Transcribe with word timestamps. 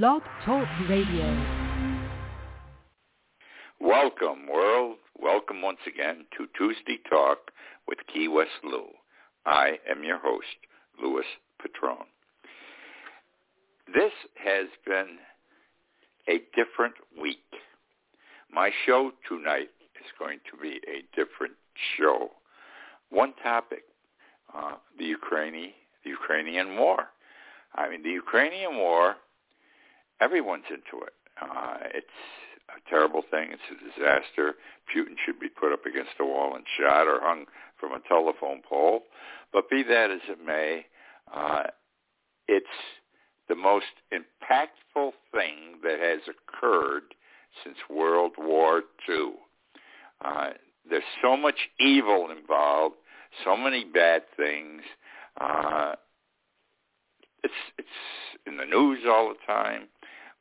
Blog 0.00 0.22
Talk 0.46 0.66
Radio. 0.88 1.44
Welcome, 3.78 4.48
world. 4.50 4.96
Welcome 5.20 5.60
once 5.60 5.80
again 5.86 6.24
to 6.38 6.46
Tuesday 6.56 6.98
Talk 7.10 7.50
with 7.86 7.98
Key 8.10 8.26
West 8.26 8.64
Lou. 8.64 8.86
I 9.44 9.72
am 9.90 10.02
your 10.02 10.16
host, 10.16 10.46
Louis 10.98 11.26
Patron. 11.60 12.06
This 13.94 14.12
has 14.42 14.68
been 14.86 15.18
a 16.26 16.40
different 16.56 16.94
week. 17.20 17.44
My 18.50 18.70
show 18.86 19.10
tonight 19.28 19.68
is 20.00 20.10
going 20.18 20.38
to 20.50 20.56
be 20.56 20.80
a 20.88 21.04
different 21.14 21.52
show. 21.98 22.30
One 23.10 23.34
topic, 23.42 23.82
uh, 24.56 24.76
the 24.98 25.04
Ukrainian 25.04 25.72
the 26.02 26.08
Ukrainian 26.08 26.78
war. 26.78 27.08
I 27.74 27.90
mean, 27.90 28.02
the 28.02 28.08
Ukrainian 28.08 28.76
war, 28.76 29.16
everyone's 30.22 30.64
into 30.70 31.04
it. 31.04 31.14
Uh, 31.40 31.78
it's 31.94 32.06
a 32.70 32.90
terrible 32.90 33.22
thing. 33.30 33.48
It's 33.50 33.62
a 33.70 34.00
disaster. 34.00 34.54
Putin 34.94 35.16
should 35.24 35.40
be 35.40 35.48
put 35.48 35.72
up 35.72 35.84
against 35.86 36.12
a 36.20 36.24
wall 36.24 36.54
and 36.54 36.64
shot 36.78 37.06
or 37.06 37.20
hung 37.20 37.46
from 37.78 37.92
a 37.92 38.00
telephone 38.08 38.62
pole. 38.68 39.02
But 39.52 39.68
be 39.68 39.82
that 39.82 40.10
as 40.10 40.20
it 40.28 40.38
may, 40.44 40.86
uh, 41.34 41.64
it's 42.48 42.66
the 43.48 43.54
most 43.54 43.86
impactful 44.12 45.12
thing 45.32 45.78
that 45.82 45.98
has 45.98 46.20
occurred 46.28 47.14
since 47.64 47.76
World 47.90 48.32
War 48.38 48.82
II. 49.08 49.32
Uh, 50.24 50.50
there's 50.88 51.02
so 51.22 51.36
much 51.36 51.56
evil 51.78 52.28
involved, 52.30 52.96
so 53.44 53.56
many 53.56 53.84
bad 53.84 54.22
things. 54.36 54.82
Uh, 55.40 55.94
it's 57.42 57.54
it's 57.78 57.88
in 58.46 58.56
the 58.56 58.64
news 58.64 59.00
all 59.08 59.28
the 59.28 59.52
time. 59.52 59.88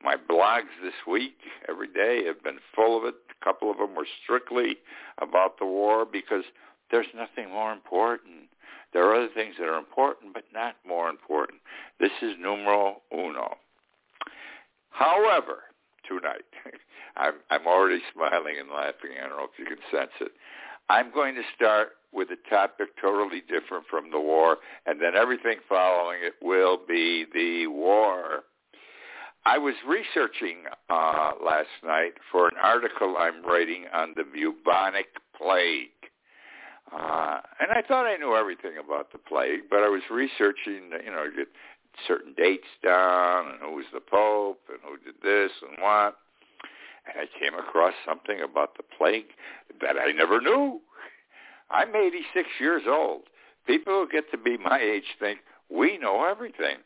My 0.04 0.16
blogs 0.16 0.74
this 0.82 0.94
week, 1.08 1.38
every 1.70 1.88
day, 1.88 2.26
have 2.26 2.44
been 2.44 2.58
full 2.76 2.98
of 2.98 3.06
it. 3.06 3.16
A 3.40 3.46
couple 3.46 3.70
of 3.70 3.78
them 3.78 3.96
were 3.96 4.08
strictly 4.24 4.78
about 5.20 5.60
the 5.60 5.66
war 5.66 6.06
because 6.12 6.44
there's 6.90 7.08
nothing 7.16 7.52
more 7.52 7.72
important. 7.72 8.50
There 8.94 9.06
are 9.06 9.16
other 9.16 9.30
things 9.34 9.56
that 9.60 9.70
are 9.70 9.78
important, 9.78 10.34
but 10.34 10.44
not 10.54 10.76
more 10.88 11.10
important. 11.10 11.60
This 12.00 12.12
is 12.22 12.34
numero 12.40 13.02
uno. 13.14 13.58
However, 14.90 15.64
tonight, 16.08 16.46
I'm, 17.16 17.34
I'm 17.50 17.68
already 17.68 18.02
smiling 18.14 18.56
and 18.60 18.70
laughing. 18.70 19.12
I 19.18 19.28
don't 19.28 19.38
know 19.38 19.48
if 19.52 19.60
you 19.60 19.66
can 19.66 19.78
sense 19.92 20.12
it. 20.20 20.32
I'm 20.90 21.14
going 21.14 21.36
to 21.36 21.44
start 21.56 21.90
with 22.14 22.30
a 22.30 22.50
topic 22.50 22.90
totally 23.02 23.42
different 23.42 23.86
from 23.90 24.12
the 24.12 24.20
war, 24.20 24.58
and 24.86 25.00
then 25.02 25.16
everything 25.16 25.58
following 25.68 26.20
it 26.22 26.34
will 26.42 26.80
be 26.88 27.26
the 27.34 27.68
war. 27.68 28.44
I 29.46 29.58
was 29.58 29.74
researching 29.88 30.66
uh, 30.90 31.32
last 31.44 31.70
night 31.84 32.14
for 32.32 32.48
an 32.48 32.58
article 32.62 33.16
I'm 33.18 33.44
writing 33.44 33.86
on 33.92 34.14
the 34.16 34.24
bubonic 34.24 35.08
plague. 35.36 35.90
Uh, 36.92 37.40
and 37.60 37.72
I 37.72 37.82
thought 37.88 38.06
I 38.06 38.18
knew 38.18 38.36
everything 38.36 38.74
about 38.84 39.12
the 39.12 39.18
plague, 39.18 39.62
but 39.70 39.80
I 39.80 39.88
was 39.88 40.02
researching, 40.12 40.92
you 41.04 41.12
know, 41.12 41.26
get 41.36 41.48
certain 42.08 42.34
dates 42.38 42.68
down 42.84 43.48
and 43.48 43.60
who 43.62 43.76
was 43.76 43.86
the 43.94 44.02
Pope 44.02 44.62
and 44.70 44.80
who 44.84 44.98
did 45.04 45.22
this 45.24 45.52
and 45.68 45.82
what. 45.82 46.18
And 47.08 47.18
I 47.18 47.40
came 47.40 47.58
across 47.58 47.94
something 48.06 48.42
about 48.42 48.78
the 48.78 48.84
plague 48.98 49.34
that 49.82 49.96
I 49.98 50.12
never 50.12 50.40
knew. 50.40 50.82
I'm 51.72 51.96
86 51.96 52.48
years 52.60 52.84
old. 52.88 53.24
People 53.66 53.94
who 53.94 54.10
get 54.12 54.30
to 54.32 54.38
be 54.38 54.58
my 54.58 54.80
age 54.80 55.16
think 55.20 55.40
we 55.70 55.98
know 55.98 56.26
everything 56.26 56.78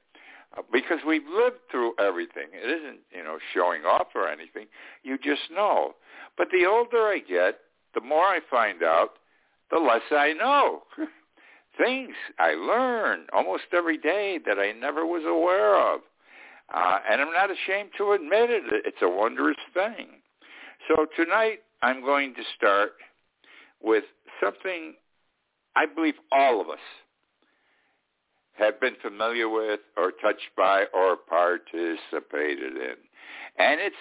uh, 0.57 0.61
because 0.71 0.99
we've 1.07 1.27
lived 1.27 1.57
through 1.71 1.93
everything. 1.99 2.47
It 2.53 2.69
isn't, 2.69 2.99
you 3.15 3.23
know, 3.23 3.37
showing 3.53 3.83
off 3.83 4.07
or 4.13 4.27
anything. 4.27 4.67
You 5.03 5.17
just 5.17 5.51
know. 5.51 5.93
But 6.37 6.47
the 6.51 6.65
older 6.65 7.07
I 7.07 7.19
get, 7.19 7.59
the 7.93 8.01
more 8.01 8.25
I 8.25 8.39
find 8.49 8.83
out, 8.83 9.11
the 9.71 9.79
less 9.79 10.01
I 10.11 10.33
know. 10.33 10.83
Things 11.77 12.15
I 12.39 12.51
learn 12.51 13.25
almost 13.33 13.63
every 13.73 13.97
day 13.97 14.39
that 14.45 14.59
I 14.59 14.71
never 14.71 15.05
was 15.05 15.23
aware 15.25 15.75
of. 15.75 16.01
Uh, 16.73 16.99
and 17.09 17.21
I'm 17.21 17.33
not 17.33 17.49
ashamed 17.51 17.91
to 17.97 18.13
admit 18.13 18.49
it. 18.49 18.63
It's 18.85 19.01
a 19.01 19.09
wondrous 19.09 19.57
thing. 19.73 20.07
So 20.87 21.05
tonight 21.15 21.59
I'm 21.81 22.01
going 22.01 22.33
to 22.35 22.41
start 22.55 22.93
with 23.83 24.03
something 24.45 24.93
I 25.75 25.85
believe 25.85 26.15
all 26.31 26.61
of 26.61 26.69
us 26.69 26.79
have 28.53 28.79
been 28.79 28.95
familiar 29.01 29.49
with 29.49 29.81
or 29.97 30.11
touched 30.11 30.55
by 30.55 30.85
or 30.93 31.17
participated 31.17 32.73
in. 32.77 32.95
And 33.57 33.81
it's 33.81 33.95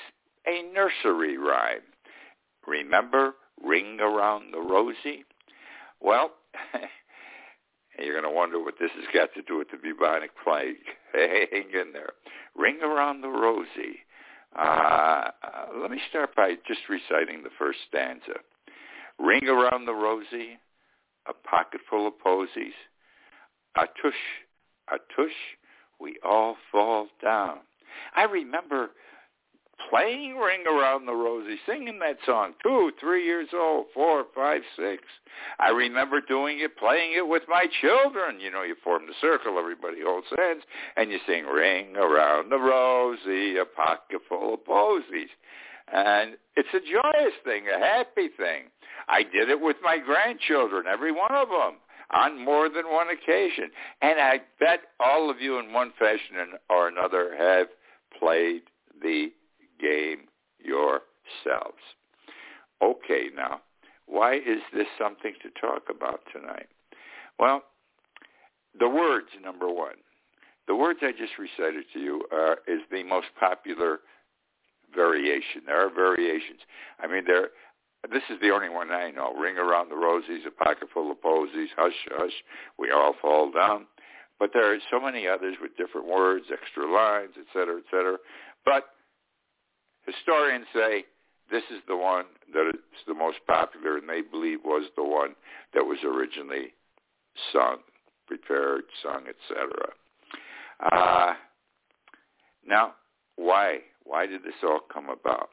a 0.46 0.62
nursery 0.72 1.36
rhyme. 1.38 1.80
Remember 2.66 3.34
Ring 3.62 3.98
Around 4.00 4.52
the 4.52 4.60
Rosie? 4.60 5.24
Well, 6.00 6.30
you're 7.98 8.20
going 8.20 8.30
to 8.32 8.36
wonder 8.36 8.60
what 8.60 8.74
this 8.78 8.90
has 8.94 9.04
got 9.12 9.34
to 9.34 9.42
do 9.42 9.58
with 9.58 9.70
the 9.70 9.76
bubonic 9.76 10.30
plague. 10.42 10.76
Hang 11.12 11.70
in 11.72 11.92
there. 11.92 12.12
Ring 12.56 12.78
Around 12.82 13.22
the 13.22 13.28
Rosie. 13.28 14.00
Uh, 14.56 15.30
uh, 15.42 15.66
let 15.82 15.90
me 15.90 16.00
start 16.08 16.34
by 16.36 16.54
just 16.66 16.80
reciting 16.88 17.42
the 17.42 17.50
first 17.58 17.78
stanza. 17.88 18.38
Ring 19.18 19.48
around 19.48 19.86
the 19.86 19.94
rosy, 19.94 20.58
a 21.26 21.32
pocket 21.32 21.80
full 21.88 22.06
of 22.06 22.18
posies. 22.18 22.74
A 23.76 23.86
tush, 23.86 24.14
a 24.88 24.98
tush, 25.16 25.32
we 26.00 26.18
all 26.24 26.56
fall 26.70 27.08
down. 27.22 27.58
I 28.14 28.24
remember 28.24 28.90
playing 29.90 30.36
Ring 30.36 30.64
Around 30.66 31.06
the 31.06 31.14
Rosie, 31.14 31.58
singing 31.66 31.98
that 31.98 32.18
song, 32.24 32.54
two, 32.62 32.92
three 33.00 33.24
years 33.24 33.48
old, 33.54 33.86
four, 33.92 34.24
five, 34.34 34.62
six. 34.76 35.02
I 35.58 35.70
remember 35.70 36.20
doing 36.20 36.60
it, 36.60 36.76
playing 36.76 37.12
it 37.16 37.26
with 37.26 37.42
my 37.48 37.66
children. 37.80 38.40
You 38.40 38.50
know, 38.50 38.62
you 38.62 38.76
form 38.82 39.02
the 39.06 39.14
circle, 39.20 39.58
everybody 39.58 39.98
holds 40.04 40.26
hands, 40.36 40.62
and 40.96 41.10
you 41.10 41.18
sing 41.26 41.44
Ring 41.44 41.96
Around 41.96 42.50
the 42.50 42.58
Rosie, 42.58 43.58
a 43.58 43.64
pocket 43.64 44.20
full 44.28 44.54
of 44.54 44.64
posies. 44.64 45.30
And 45.92 46.36
it's 46.56 46.68
a 46.72 46.80
joyous 46.80 47.34
thing, 47.44 47.64
a 47.68 47.78
happy 47.78 48.28
thing. 48.36 48.64
I 49.08 49.22
did 49.22 49.50
it 49.50 49.60
with 49.60 49.76
my 49.82 49.98
grandchildren, 49.98 50.84
every 50.90 51.12
one 51.12 51.32
of 51.32 51.48
them, 51.48 51.76
on 52.10 52.42
more 52.42 52.68
than 52.68 52.90
one 52.90 53.08
occasion. 53.08 53.70
And 54.02 54.20
I 54.20 54.40
bet 54.60 54.80
all 55.00 55.30
of 55.30 55.40
you 55.40 55.58
in 55.58 55.72
one 55.72 55.92
fashion 55.98 56.36
or 56.70 56.88
another 56.88 57.34
have 57.36 57.68
played 58.18 58.62
the 59.02 59.28
game 59.80 60.28
yourselves. 60.58 61.82
Okay, 62.82 63.28
now, 63.34 63.60
why 64.06 64.34
is 64.34 64.60
this 64.74 64.86
something 64.98 65.34
to 65.42 65.60
talk 65.60 65.84
about 65.90 66.20
tonight? 66.32 66.68
Well, 67.38 67.62
the 68.78 68.88
words, 68.88 69.28
number 69.42 69.68
one. 69.68 69.96
The 70.66 70.74
words 70.74 71.00
I 71.02 71.12
just 71.12 71.38
recited 71.38 71.84
to 71.92 72.00
you 72.00 72.24
are, 72.32 72.58
is 72.66 72.80
the 72.90 73.02
most 73.02 73.28
popular 73.38 74.00
variation. 74.94 75.62
There 75.66 75.86
are 75.86 75.90
variations. 75.90 76.60
I 76.98 77.06
mean, 77.06 77.24
there. 77.26 77.48
This 78.10 78.22
is 78.30 78.38
the 78.40 78.50
only 78.50 78.68
one 78.68 78.90
I 78.90 79.10
know. 79.10 79.34
Ring 79.34 79.56
around 79.56 79.88
the 79.88 79.94
rosies, 79.94 80.46
a 80.46 80.50
pocket 80.50 80.88
full 80.92 81.10
of 81.10 81.20
posies. 81.22 81.68
Hush, 81.76 81.92
hush, 82.12 82.32
we 82.78 82.90
all 82.90 83.14
fall 83.20 83.50
down. 83.50 83.86
But 84.38 84.50
there 84.52 84.74
are 84.74 84.78
so 84.90 85.00
many 85.00 85.26
others 85.26 85.56
with 85.62 85.76
different 85.76 86.08
words, 86.08 86.46
extra 86.52 86.90
lines, 86.90 87.32
et 87.38 87.46
cetera, 87.52 87.78
et 87.78 87.84
cetera. 87.90 88.18
But 88.64 88.84
historians 90.06 90.66
say 90.74 91.04
this 91.50 91.62
is 91.70 91.80
the 91.86 91.96
one 91.96 92.24
that 92.52 92.68
is 92.68 92.80
the 93.06 93.14
most 93.14 93.38
popular, 93.46 93.98
and 93.98 94.08
they 94.08 94.22
believe 94.22 94.60
was 94.64 94.84
the 94.96 95.04
one 95.04 95.34
that 95.72 95.84
was 95.84 95.98
originally 96.04 96.74
sung, 97.52 97.78
prepared, 98.26 98.82
sung, 99.02 99.24
etc. 99.28 99.70
Uh, 100.92 101.34
now, 102.66 102.94
why 103.36 103.78
why 104.04 104.26
did 104.26 104.42
this 104.42 104.54
all 104.62 104.80
come 104.92 105.08
about? 105.08 105.50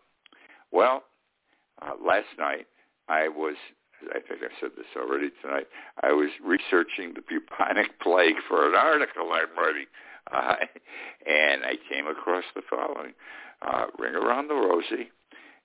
Well, 0.72 1.04
uh, 1.82 1.92
last 2.06 2.28
night 2.38 2.68
I 3.08 3.28
was, 3.28 3.56
I 4.10 4.20
think 4.20 4.42
I've 4.44 4.58
said 4.60 4.72
this 4.78 4.86
already 4.96 5.30
tonight, 5.42 5.68
I 6.04 6.12
was 6.12 6.30
researching 6.44 7.14
the 7.14 7.22
bubonic 7.22 8.00
plague 8.02 8.38
for 8.48 8.68
an 8.68 8.76
article 8.76 9.32
I'm 9.34 9.58
writing. 9.58 9.88
Uh, 10.32 10.56
and 11.28 11.64
I 11.64 11.76
came 11.90 12.08
across 12.08 12.46
the 12.56 12.62
following. 12.70 13.14
Uh, 13.62 13.86
Ring 14.00 14.16
Around 14.16 14.48
the 14.48 14.56
Rosie. 14.56 15.12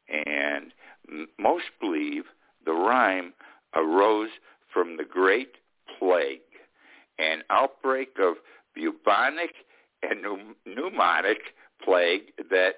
And 0.08 0.72
m- 1.08 1.28
most 1.38 1.64
believe 1.80 2.24
the 2.64 2.72
rhyme 2.72 3.32
arose 3.74 4.30
from 4.72 4.96
the 4.96 5.04
Great 5.04 5.56
Plague, 5.98 6.40
an 7.18 7.42
outbreak 7.48 8.16
of 8.20 8.34
bubonic 8.74 9.54
and 10.02 10.24
pneumonic 10.66 11.54
plague 11.82 12.32
that 12.50 12.74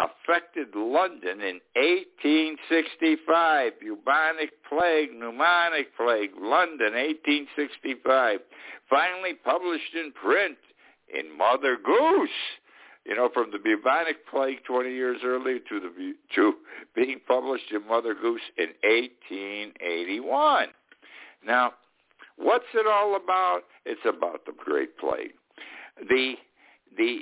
affected 0.00 0.68
London 0.74 1.40
in 1.40 1.60
1865. 1.74 3.72
Bubonic 3.80 4.50
plague, 4.68 5.10
pneumonic 5.12 5.86
plague, 5.96 6.30
London, 6.40 6.94
1865. 6.94 8.40
Finally 8.88 9.34
published 9.44 9.94
in 9.94 10.12
print 10.12 10.58
in 11.12 11.36
Mother 11.36 11.76
Goose. 11.82 12.30
You 13.04 13.16
know, 13.16 13.30
from 13.32 13.50
the 13.50 13.58
bubonic 13.58 14.26
plague 14.30 14.62
20 14.64 14.90
years 14.90 15.20
earlier 15.24 15.58
to 15.58 15.80
the 15.80 16.14
to 16.34 16.52
being 16.94 17.20
published 17.26 17.72
in 17.72 17.86
Mother 17.88 18.14
Goose 18.14 18.42
in 18.58 18.68
1881. 18.84 20.68
Now, 21.44 21.72
what's 22.36 22.66
it 22.74 22.86
all 22.86 23.16
about? 23.16 23.62
It's 23.86 24.04
about 24.04 24.44
the 24.44 24.52
Great 24.52 24.98
Plague. 24.98 25.32
The 26.08 26.34
the 26.98 27.20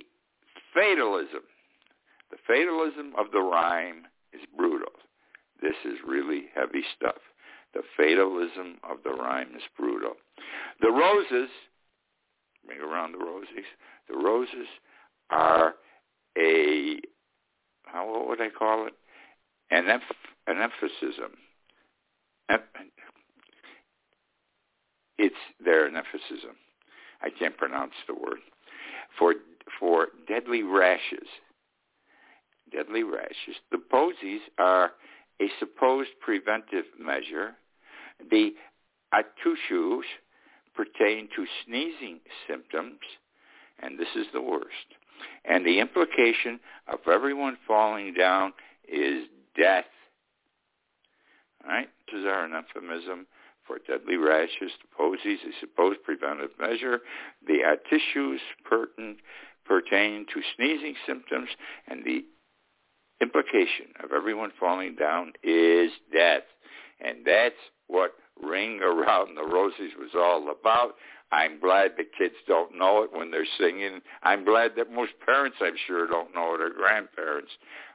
fatalism, 0.75 1.43
the 2.31 2.37
fatalism 2.47 3.13
of 3.19 3.27
the 3.33 3.41
rhyme 3.41 4.07
is 4.33 4.41
brutal. 4.57 4.93
This 5.63 5.77
is 5.85 5.99
really 6.07 6.47
heavy 6.55 6.83
stuff. 6.97 7.21
The 7.75 7.83
fatalism 7.97 8.79
of 8.89 8.99
the 9.05 9.11
rhyme 9.11 9.51
is 9.57 9.63
brutal. 9.77 10.13
The 10.81 10.91
roses, 10.91 11.51
bring 12.67 12.81
around 12.81 13.13
the 13.13 13.25
roses. 13.25 13.65
The 14.09 14.17
roses 14.17 14.69
are 15.31 15.75
a 16.39 17.01
how 17.85 18.11
what 18.11 18.29
would 18.29 18.41
I 18.41 18.51
call 18.51 18.87
it? 18.87 18.95
An 19.71 19.85
emph, 19.85 20.01
an 20.47 20.61
emphasis. 20.61 21.21
It's 25.19 25.35
their 25.65 25.87
an 25.87 25.97
emphasis. 25.97 26.45
I 27.23 27.31
can't 27.31 27.57
pronounce 27.57 27.95
the 28.07 28.15
word 28.15 28.39
for 29.19 29.35
for 29.81 30.09
deadly 30.29 30.63
rashes. 30.63 31.29
Deadly 32.73 33.03
rashes. 33.03 33.57
The 33.71 33.79
posies 33.79 34.41
are 34.59 34.93
a 35.41 35.47
supposed 35.59 36.11
preventive 36.21 36.85
measure. 36.99 37.55
The 38.31 38.55
atushues 39.15 40.05
pertain 40.75 41.29
to 41.37 41.47
sneezing 41.65 42.21
symptoms, 42.49 43.01
and 43.81 43.99
this 43.99 44.09
is 44.17 44.27
the 44.33 44.43
worst. 44.43 44.67
And 45.45 45.65
the 45.65 45.81
implication 45.81 46.61
of 46.89 47.01
everyone 47.11 47.57
falling 47.67 48.15
down 48.15 48.53
is 48.87 49.25
death. 49.57 49.85
All 51.65 51.71
right? 51.71 51.89
This 52.07 52.21
is 52.21 52.27
our 52.27 52.47
euphemism 52.47 53.27
for 53.67 53.79
deadly 53.87 54.17
rashes, 54.17 54.71
the 54.81 54.89
posies, 54.97 55.39
a 55.45 55.53
supposed 55.61 56.03
preventive 56.05 56.51
measure. 56.61 57.01
The 57.47 57.59
atushues 57.65 58.39
pertain, 58.65 59.17
pertain 59.65 60.27
to 60.33 60.41
sneezing 60.57 60.95
symptoms, 61.07 61.49
and 61.89 62.05
the 62.05 62.25
implication 63.21 63.87
of 64.03 64.13
everyone 64.13 64.51
falling 64.59 64.95
down 64.95 65.33
is 65.43 65.91
death. 66.13 66.43
And 67.01 67.19
that's 67.25 67.55
what 67.89 68.13
Ring 68.43 68.81
Around 68.83 69.37
the 69.37 69.45
Roses 69.45 69.93
was 69.99 70.11
all 70.15 70.51
about. 70.51 70.95
I'm 71.33 71.59
glad 71.59 71.93
the 71.97 72.05
kids 72.05 72.35
don't 72.47 72.79
know 72.79 73.03
it 73.03 73.11
when 73.13 73.31
they're 73.31 73.47
singing. 73.59 74.01
I'm 74.23 74.45
glad 74.45 74.73
that 74.77 74.93
most 74.93 75.13
parents, 75.25 75.57
I'm 75.61 75.75
sure, 75.87 76.07
don't 76.07 76.35
know 76.35 76.55
it 76.55 76.61
or 76.61 76.71
grandparents, 76.71 77.51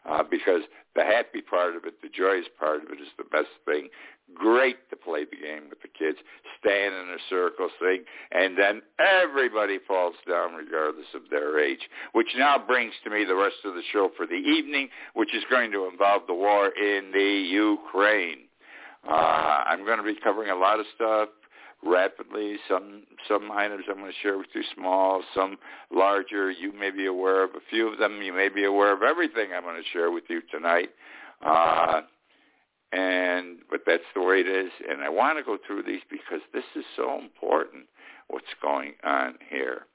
uh, 0.06 0.24
because 0.30 0.62
the 0.96 1.04
happy 1.04 1.42
part 1.42 1.76
of 1.76 1.86
it, 1.86 2.02
the 2.02 2.10
joyous 2.10 2.48
part 2.60 2.84
of 2.84 2.92
it, 2.92 3.00
is 3.00 3.08
the 3.18 3.24
best 3.24 3.48
thing. 3.66 3.88
Great 4.36 4.90
to 4.90 4.96
play 4.96 5.26
the 5.26 5.38
game 5.38 5.70
with 5.70 5.82
the 5.82 5.88
kids, 5.88 6.18
stand 6.60 6.94
in 6.94 7.10
a 7.10 7.18
circle, 7.30 7.70
sing, 7.80 8.04
and 8.32 8.58
then 8.58 8.82
everybody 9.00 9.80
falls 9.88 10.16
down 10.28 10.54
regardless 10.54 11.08
of 11.16 11.22
their 11.30 11.60
age. 11.60 11.90
Which 12.14 12.30
now 12.38 12.58
brings 12.58 12.94
to 13.04 13.10
me 13.10 13.26
the 13.26 13.36
rest 13.36 13.58
of 13.66 13.74
the 13.74 13.84
show 13.92 14.10
for 14.16 14.26
the 14.26 14.34
evening, 14.34 14.90
which 15.14 15.34
is 15.36 15.44
going 15.50 15.72
to 15.72 15.88
involve 15.88 16.24
the 16.28 16.34
war 16.34 16.68
in 16.68 17.12
the 17.12 17.48
Ukraine. 17.50 18.48
Uh, 19.08 19.64
I'm 19.68 19.86
going 19.86 19.98
to 19.98 20.04
be 20.04 20.16
covering 20.24 20.50
a 20.52 20.56
lot 20.56 20.80
of 20.80 20.86
stuff 20.96 21.30
rapidly. 21.84 22.58
Some 22.70 23.04
some 23.28 23.52
items 23.52 23.86
I'm 23.90 23.98
going 23.98 24.12
to 24.12 24.18
share 24.22 24.38
with 24.38 24.48
you 24.54 24.64
small, 24.76 25.24
some 25.36 25.58
larger. 25.92 26.52
You 26.52 26.72
may 26.74 26.92
be 26.92 27.06
aware 27.08 27.44
of 27.44 27.52
a 27.52 27.62
few 27.70 27.92
of 27.92 28.00
them. 28.00 28.22
You 28.22 28.34
may 28.34 28.50
be 28.50 28.66
aware 28.66 28.94
of 28.94 29.02
everything 29.02 29.50
I'm 29.56 29.64
going 29.64 29.82
to 29.82 29.90
share 29.92 30.12
with 30.12 30.26
you 30.30 30.42
tonight. 30.52 30.90
Uh, 31.44 32.02
and 32.92 33.60
but 33.70 33.82
that's 33.86 34.04
the 34.16 34.22
way 34.22 34.42
it 34.42 34.48
is. 34.48 34.72
And 34.90 35.02
I 35.02 35.10
want 35.10 35.38
to 35.38 35.44
go 35.44 35.58
through 35.66 35.84
these 35.84 36.02
because 36.10 36.42
this 36.54 36.64
is 36.76 36.86
so 36.96 37.20
important. 37.20 37.86
What's 38.28 38.46
going 38.62 38.94
on 39.04 39.36
here? 39.50 39.86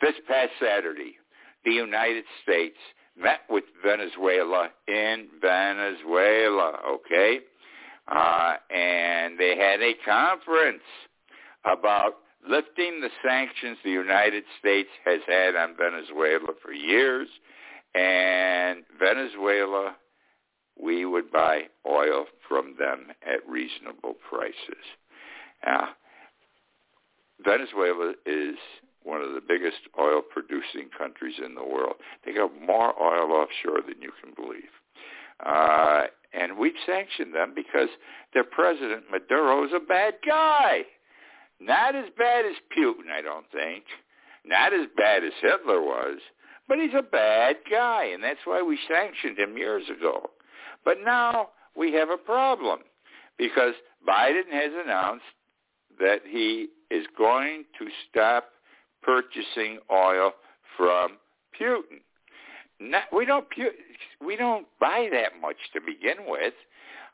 This 0.00 0.14
past 0.26 0.50
Saturday, 0.60 1.16
the 1.64 1.72
United 1.72 2.24
States 2.42 2.76
met 3.20 3.40
with 3.50 3.64
Venezuela 3.82 4.68
in 4.86 5.28
Venezuela. 5.40 6.78
Okay 6.88 7.40
uh, 8.10 8.54
and 8.70 9.38
they 9.38 9.56
had 9.56 9.82
a 9.82 9.92
conference 10.04 10.82
about 11.64 12.14
lifting 12.48 13.00
the 13.00 13.10
sanctions 13.22 13.76
the 13.84 13.90
United 13.90 14.44
States 14.58 14.88
has 15.04 15.20
had 15.26 15.54
on 15.56 15.74
Venezuela 15.76 16.54
for 16.62 16.72
years. 16.72 17.28
And 17.94 18.84
Venezuela, 18.98 19.96
we 20.82 21.04
would 21.04 21.30
buy 21.30 21.62
oil 21.86 22.26
from 22.48 22.74
them 22.78 23.06
at 23.26 23.48
reasonable 23.48 24.14
prices. 24.28 24.84
Now, 25.64 25.88
Venezuela 27.44 28.14
is 28.26 28.56
one 29.02 29.22
of 29.22 29.32
the 29.32 29.40
biggest 29.40 29.80
oil 29.98 30.20
producing 30.22 30.90
countries 30.96 31.36
in 31.44 31.54
the 31.54 31.64
world. 31.64 31.94
They 32.24 32.32
got 32.32 32.50
more 32.60 32.94
oil 33.00 33.32
offshore 33.32 33.80
than 33.86 34.02
you 34.02 34.12
can 34.22 34.34
believe. 34.34 34.70
Uh, 35.44 36.06
and 36.32 36.58
we've 36.58 36.72
sanctioned 36.84 37.34
them 37.34 37.52
because 37.54 37.88
their 38.34 38.44
president, 38.44 39.04
Maduro, 39.10 39.64
is 39.64 39.72
a 39.74 39.80
bad 39.80 40.14
guy. 40.26 40.82
Not 41.60 41.94
as 41.94 42.06
bad 42.16 42.44
as 42.44 42.56
Putin, 42.76 43.10
I 43.10 43.22
don't 43.22 43.46
think. 43.50 43.84
Not 44.44 44.72
as 44.72 44.86
bad 44.96 45.24
as 45.24 45.32
Hitler 45.40 45.80
was. 45.80 46.18
But 46.68 46.78
he's 46.78 46.94
a 46.96 47.02
bad 47.02 47.56
guy, 47.70 48.04
and 48.12 48.22
that's 48.22 48.44
why 48.44 48.62
we 48.62 48.78
sanctioned 48.88 49.38
him 49.38 49.56
years 49.56 49.84
ago. 49.88 50.30
But 50.88 51.04
now 51.04 51.50
we 51.76 51.92
have 51.92 52.08
a 52.08 52.16
problem 52.16 52.78
because 53.36 53.74
Biden 54.08 54.50
has 54.50 54.72
announced 54.82 55.22
that 56.00 56.20
he 56.26 56.68
is 56.90 57.04
going 57.14 57.64
to 57.78 57.88
stop 58.08 58.46
purchasing 59.02 59.80
oil 59.92 60.32
from 60.78 61.18
Putin. 61.60 62.00
Not, 62.80 63.02
we 63.14 63.26
don't 63.26 63.44
we 64.24 64.34
don't 64.36 64.66
buy 64.80 65.10
that 65.12 65.38
much 65.42 65.58
to 65.74 65.80
begin 65.82 66.24
with, 66.26 66.54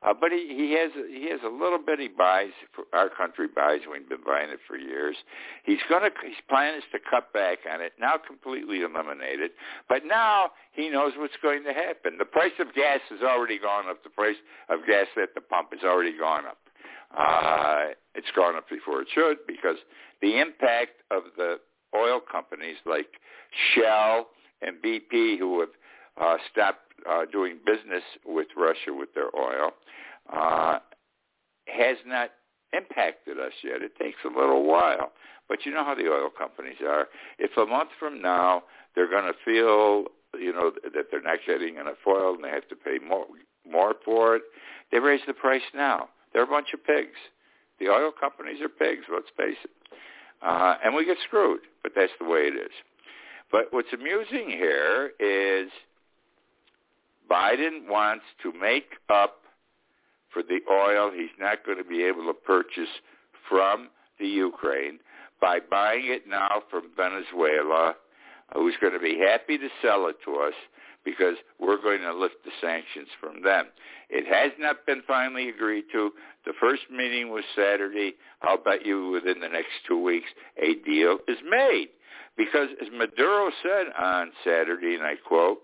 uh, 0.04 0.12
but 0.12 0.30
he, 0.32 0.46
he 0.48 0.72
has 0.72 0.90
he 1.08 1.30
has 1.30 1.40
a 1.44 1.48
little 1.48 1.78
bit 1.78 1.98
he 1.98 2.08
buys. 2.08 2.50
For 2.74 2.84
our 2.92 3.08
country 3.08 3.48
buys. 3.48 3.80
We've 3.90 4.08
been 4.08 4.24
buying 4.24 4.50
it 4.50 4.60
for 4.68 4.76
years. 4.76 5.16
He's 5.64 5.80
gonna 5.88 6.10
his 6.22 6.36
plan 6.48 6.74
is 6.74 6.84
to 6.92 6.98
cut 7.10 7.32
back 7.32 7.58
on 7.70 7.80
it 7.80 7.92
now, 7.98 8.16
completely 8.18 8.82
eliminate 8.82 9.40
it. 9.40 9.52
But 9.88 10.04
now 10.04 10.50
he 10.72 10.90
knows 10.90 11.12
what's 11.16 11.36
going 11.42 11.64
to 11.64 11.72
happen. 11.72 12.18
The 12.18 12.26
price 12.26 12.52
of 12.60 12.74
gas 12.74 13.00
has 13.10 13.20
already 13.22 13.58
gone 13.58 13.88
up. 13.88 14.02
The 14.04 14.10
price 14.10 14.36
of 14.68 14.80
gas 14.86 15.06
at 15.20 15.34
the 15.34 15.40
pump 15.40 15.68
has 15.72 15.82
already 15.84 16.16
gone 16.18 16.44
up. 16.46 16.58
Uh, 17.16 17.94
it's 18.14 18.30
gone 18.34 18.56
up 18.56 18.68
before 18.68 19.00
it 19.00 19.08
should 19.14 19.38
because 19.46 19.76
the 20.20 20.40
impact 20.40 21.00
of 21.10 21.22
the 21.36 21.56
oil 21.96 22.20
companies 22.20 22.76
like 22.86 23.06
Shell 23.74 24.26
and 24.62 24.76
BP, 24.82 25.38
who 25.38 25.60
have 25.60 25.68
uh, 26.20 26.36
uh, 27.08 27.24
doing 27.30 27.58
business 27.64 28.02
with 28.24 28.48
Russia 28.56 28.90
with 28.90 29.14
their 29.14 29.34
oil, 29.36 29.70
uh, 30.32 30.78
has 31.66 31.96
not 32.06 32.30
impacted 32.72 33.38
us 33.38 33.52
yet. 33.62 33.82
It 33.82 33.96
takes 33.96 34.18
a 34.24 34.28
little 34.28 34.64
while. 34.64 35.12
But 35.48 35.66
you 35.66 35.72
know 35.72 35.84
how 35.84 35.94
the 35.94 36.08
oil 36.08 36.30
companies 36.36 36.78
are. 36.86 37.08
If 37.38 37.56
a 37.56 37.66
month 37.66 37.90
from 37.98 38.22
now 38.22 38.62
they're 38.94 39.10
going 39.10 39.30
to 39.30 39.34
feel, 39.44 40.06
you 40.40 40.52
know, 40.52 40.72
that 40.82 41.06
they're 41.10 41.22
not 41.22 41.40
getting 41.46 41.76
enough 41.76 42.00
oil 42.06 42.34
and 42.34 42.42
they 42.42 42.48
have 42.48 42.68
to 42.68 42.76
pay 42.76 42.98
more 43.06 43.26
more 43.70 43.94
for 44.04 44.36
it, 44.36 44.42
they 44.92 44.98
raise 44.98 45.20
the 45.26 45.32
price 45.32 45.62
now. 45.74 46.08
They're 46.32 46.44
a 46.44 46.46
bunch 46.46 46.68
of 46.74 46.84
pigs. 46.84 47.16
The 47.80 47.88
oil 47.88 48.10
companies 48.18 48.60
are 48.60 48.68
pigs. 48.68 49.04
Let's 49.12 49.30
face 49.36 49.56
it. 49.64 49.70
Uh, 50.42 50.76
and 50.84 50.94
we 50.94 51.06
get 51.06 51.16
screwed, 51.26 51.60
but 51.82 51.92
that's 51.96 52.12
the 52.20 52.26
way 52.26 52.40
it 52.40 52.54
is. 52.54 52.72
But 53.50 53.66
what's 53.70 53.92
amusing 53.92 54.50
here 54.50 55.12
is 55.18 55.70
Biden 57.30 57.88
wants 57.88 58.24
to 58.42 58.52
make 58.52 58.92
up 59.08 59.40
for 60.32 60.42
the 60.42 60.60
oil 60.70 61.10
he's 61.14 61.30
not 61.38 61.64
going 61.64 61.78
to 61.78 61.84
be 61.84 62.02
able 62.02 62.26
to 62.26 62.34
purchase 62.34 62.88
from 63.48 63.88
the 64.18 64.26
Ukraine 64.26 64.98
by 65.40 65.58
buying 65.70 66.06
it 66.06 66.22
now 66.28 66.62
from 66.70 66.90
Venezuela, 66.96 67.94
who's 68.54 68.74
going 68.80 68.92
to 68.92 68.98
be 68.98 69.18
happy 69.18 69.58
to 69.58 69.68
sell 69.82 70.06
it 70.08 70.16
to 70.24 70.36
us 70.36 70.54
because 71.04 71.36
we're 71.60 71.80
going 71.80 72.00
to 72.00 72.14
lift 72.14 72.36
the 72.44 72.50
sanctions 72.60 73.08
from 73.20 73.42
them. 73.42 73.66
It 74.08 74.26
has 74.26 74.52
not 74.58 74.86
been 74.86 75.02
finally 75.06 75.50
agreed 75.50 75.84
to. 75.92 76.10
The 76.46 76.54
first 76.60 76.82
meeting 76.90 77.30
was 77.30 77.44
Saturday. 77.54 78.14
I'll 78.42 78.62
bet 78.62 78.86
you 78.86 79.10
within 79.10 79.40
the 79.40 79.48
next 79.48 79.72
two 79.86 80.02
weeks 80.02 80.28
a 80.56 80.74
deal 80.84 81.18
is 81.28 81.38
made. 81.48 81.88
Because 82.36 82.68
as 82.80 82.88
Maduro 82.92 83.50
said 83.62 83.86
on 83.98 84.32
Saturday, 84.44 84.94
and 84.94 85.04
I 85.04 85.14
quote, 85.26 85.58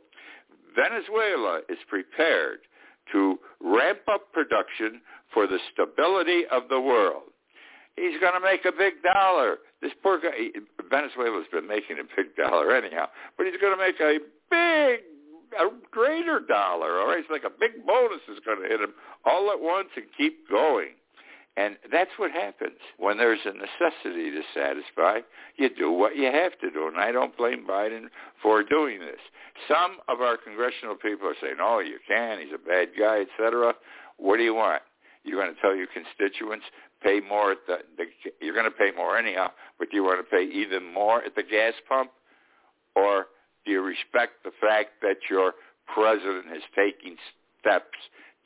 Venezuela 0.75 1.61
is 1.69 1.79
prepared 1.89 2.61
to 3.13 3.39
ramp 3.61 4.01
up 4.11 4.33
production 4.33 5.01
for 5.33 5.47
the 5.47 5.59
stability 5.73 6.45
of 6.51 6.65
the 6.69 6.81
world. 6.81 7.31
He's 7.97 8.21
going 8.21 8.35
to 8.35 8.41
make 8.41 8.65
a 8.65 8.73
big 8.73 8.95
dollar. 9.03 9.59
This 9.83 9.93
poor 10.03 10.21
guy, 10.21 10.31
Venezuela's 10.89 11.47
been 11.53 11.67
making 11.67 11.99
a 11.99 12.05
big 12.17 12.37
dollar 12.37 12.75
anyhow, 12.75 13.07
but 13.37 13.47
he's 13.47 13.61
going 13.61 13.77
to 13.77 13.83
make 13.83 14.01
a 14.01 14.19
big, 14.51 15.01
a 15.59 15.67
greater 15.91 16.41
dollar. 16.41 17.01
All 17.01 17.09
right, 17.09 17.19
it's 17.19 17.31
like 17.31 17.45
a 17.45 17.51
big 17.51 17.85
bonus 17.87 18.21
is 18.33 18.41
going 18.45 18.63
to 18.63 18.69
hit 18.69 18.81
him 18.81 18.95
all 19.25 19.51
at 19.51 19.61
once 19.61 19.89
and 19.97 20.07
keep 20.17 20.49
going. 20.49 21.00
And 21.57 21.77
that's 21.91 22.11
what 22.17 22.31
happens 22.31 22.79
when 22.99 23.19
there's 23.19 23.41
a 23.45 23.53
necessity 23.53 24.31
to 24.31 24.43
satisfy. 24.55 25.21
You 25.57 25.69
do 25.69 25.91
what 25.91 26.17
you 26.17 26.27
have 26.27 26.59
to 26.61 26.71
do, 26.71 26.87
and 26.87 26.97
I 26.97 27.11
don't 27.13 27.37
blame 27.37 27.67
Biden 27.69 28.05
for 28.41 28.63
doing 28.63 29.01
this. 29.01 29.19
Some 29.69 29.99
of 30.09 30.21
our 30.21 30.37
congressional 30.37 30.95
people 30.95 31.29
are 31.29 31.35
saying, 31.41 31.57
"Oh, 31.61 31.81
you 31.81 31.99
can. 32.07 32.39
He's 32.39 32.55
a 32.55 32.59
bad 32.59 32.91
guy, 32.99 33.23
etc." 33.23 33.75
What 34.17 34.37
do 34.37 34.45
you 34.45 34.55
want? 34.55 34.83
You're 35.25 35.43
going 35.43 35.55
to 35.55 35.61
tell 35.61 35.75
your 35.75 35.89
constituents 35.89 36.65
pay 37.03 37.21
more 37.21 37.53
at 37.53 37.59
the, 37.67 37.79
the 37.97 38.05
you're 38.41 38.55
going 38.55 38.71
to 38.71 38.71
pay 38.71 38.91
more 38.97 39.17
anyhow, 39.19 39.51
but 39.79 39.91
do 39.91 39.97
you 39.97 40.05
want 40.05 40.25
to 40.25 40.31
pay 40.31 40.45
even 40.45 40.93
more 40.93 41.23
at 41.25 41.35
the 41.35 41.43
gas 41.43 41.75
pump, 41.89 42.11
or 42.95 43.27
do 43.65 43.73
you 43.73 43.83
respect 43.83 44.45
the 44.45 44.53
fact 44.61 45.01
that 45.03 45.17
your 45.29 45.55
president 45.93 46.47
is 46.55 46.63
taking 46.77 47.17
steps 47.61 47.99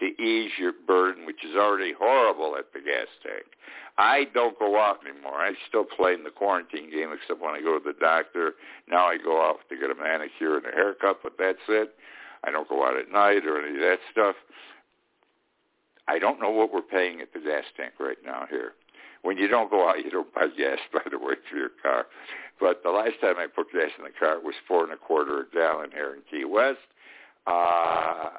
to 0.05 0.23
ease 0.23 0.53
your 0.59 0.73
burden, 0.87 1.27
which 1.27 1.45
is 1.45 1.57
already 1.57 1.93
horrible 1.99 2.57
at 2.59 2.73
the 2.73 2.81
gas 2.81 3.09
tank. 3.23 3.45
I 3.97 4.25
don't 4.35 4.59
go 4.59 4.79
out 4.79 4.99
anymore. 5.07 5.35
I 5.35 5.53
still 5.69 5.85
play 5.85 6.15
in 6.15 6.25
the 6.25 6.31
quarantine 6.31 6.91
game 6.91 7.11
except 7.13 7.41
when 7.41 7.55
I 7.55 7.61
go 7.61 7.79
to 7.79 7.85
the 7.85 7.99
doctor. 7.99 8.55
Now 8.89 9.07
I 9.07 9.19
go 9.19 9.41
out 9.41 9.61
to 9.69 9.77
get 9.77 9.91
a 9.91 9.95
manicure 9.95 10.57
and 10.57 10.67
a 10.67 10.73
haircut, 10.73 11.21
but 11.23 11.35
that's 11.39 11.63
it. 11.69 11.95
I 12.43 12.51
don't 12.51 12.69
go 12.69 12.85
out 12.85 12.99
at 12.99 13.11
night 13.11 13.47
or 13.47 13.65
any 13.65 13.77
of 13.77 13.81
that 13.81 14.01
stuff. 14.11 14.35
I 16.09 16.19
don't 16.19 16.41
know 16.41 16.51
what 16.51 16.73
we're 16.73 16.83
paying 16.83 17.21
at 17.21 17.33
the 17.33 17.41
gas 17.41 17.65
tank 17.77 17.95
right 17.99 18.19
now 18.25 18.47
here. 18.51 18.73
When 19.23 19.39
you 19.39 19.49
don't 19.49 19.71
go 19.71 19.89
out, 19.89 20.05
you 20.05 20.11
don't 20.11 20.33
buy 20.35 20.49
gas, 20.57 20.79
by 20.93 21.01
the 21.11 21.19
way, 21.19 21.35
for 21.49 21.57
your 21.57 21.71
car. 21.83 22.07
But 22.61 22.83
the 22.83 22.91
last 22.91 23.21
time 23.21 23.37
I 23.39 23.47
put 23.47 23.73
gas 23.73 23.91
in 23.97 24.05
the 24.05 24.11
car, 24.11 24.37
it 24.37 24.45
was 24.45 24.55
four 24.69 24.85
and 24.85 24.93
a 24.93 24.97
quarter 24.97 25.41
a 25.41 25.45
gallon 25.55 25.91
here 25.93 26.15
in 26.15 26.21
Key 26.31 26.45
West. 26.45 26.79
Uh, 27.47 28.31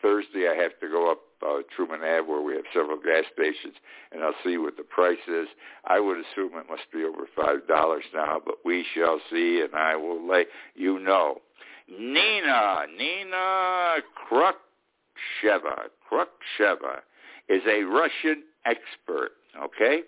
Thursday 0.00 0.48
I 0.48 0.54
have 0.60 0.78
to 0.80 0.88
go 0.88 1.10
up 1.10 1.20
uh, 1.42 1.62
Truman 1.74 2.00
Ave 2.00 2.26
where 2.28 2.42
we 2.42 2.54
have 2.54 2.64
several 2.72 2.98
gas 2.98 3.24
stations, 3.32 3.74
and 4.12 4.22
I'll 4.22 4.34
see 4.44 4.56
what 4.58 4.76
the 4.76 4.82
price 4.82 5.16
is. 5.28 5.48
I 5.86 6.00
would 6.00 6.18
assume 6.18 6.52
it 6.54 6.66
must 6.68 6.90
be 6.92 7.04
over 7.04 7.28
five 7.36 7.66
dollars 7.66 8.04
now, 8.14 8.40
but 8.44 8.56
we 8.64 8.84
shall 8.94 9.20
see, 9.30 9.62
and 9.64 9.74
I 9.74 9.96
will 9.96 10.26
let 10.26 10.46
you 10.74 10.98
know. 10.98 11.40
Nina, 11.88 12.82
Nina 12.96 13.96
Khrushcheva, 14.30 15.88
Khrushcheva 16.10 17.00
is 17.48 17.62
a 17.66 17.82
Russian 17.82 18.42
expert. 18.64 19.32
Okay, 19.62 20.00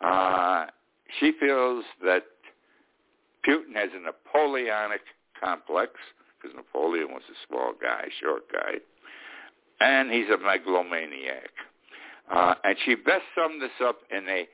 uh, 0.00 0.66
she 1.20 1.32
feels 1.38 1.84
that 2.04 2.24
Putin 3.46 3.74
has 3.76 3.90
a 3.94 4.00
Napoleonic 4.00 5.02
complex 5.42 5.92
because 6.40 6.56
Napoleon 6.56 7.08
was 7.08 7.22
a 7.30 7.36
small 7.46 7.72
guy, 7.80 8.08
short 8.20 8.50
guy 8.52 8.80
and 9.80 10.10
he's 10.10 10.28
a 10.28 10.38
megalomaniac. 10.38 11.50
Uh, 12.30 12.54
and 12.64 12.76
she 12.84 12.94
best 12.94 13.24
summed 13.34 13.60
this 13.60 13.70
up 13.82 13.98
in 14.10 14.28
a 14.28 14.48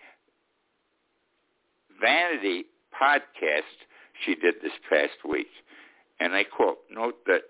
vanity 2.00 2.64
podcast 3.00 3.62
she 4.24 4.34
did 4.34 4.56
this 4.62 4.72
past 4.88 5.24
week. 5.28 5.48
And 6.18 6.34
I 6.34 6.44
quote, 6.44 6.78
note 6.90 7.24
that 7.26 7.42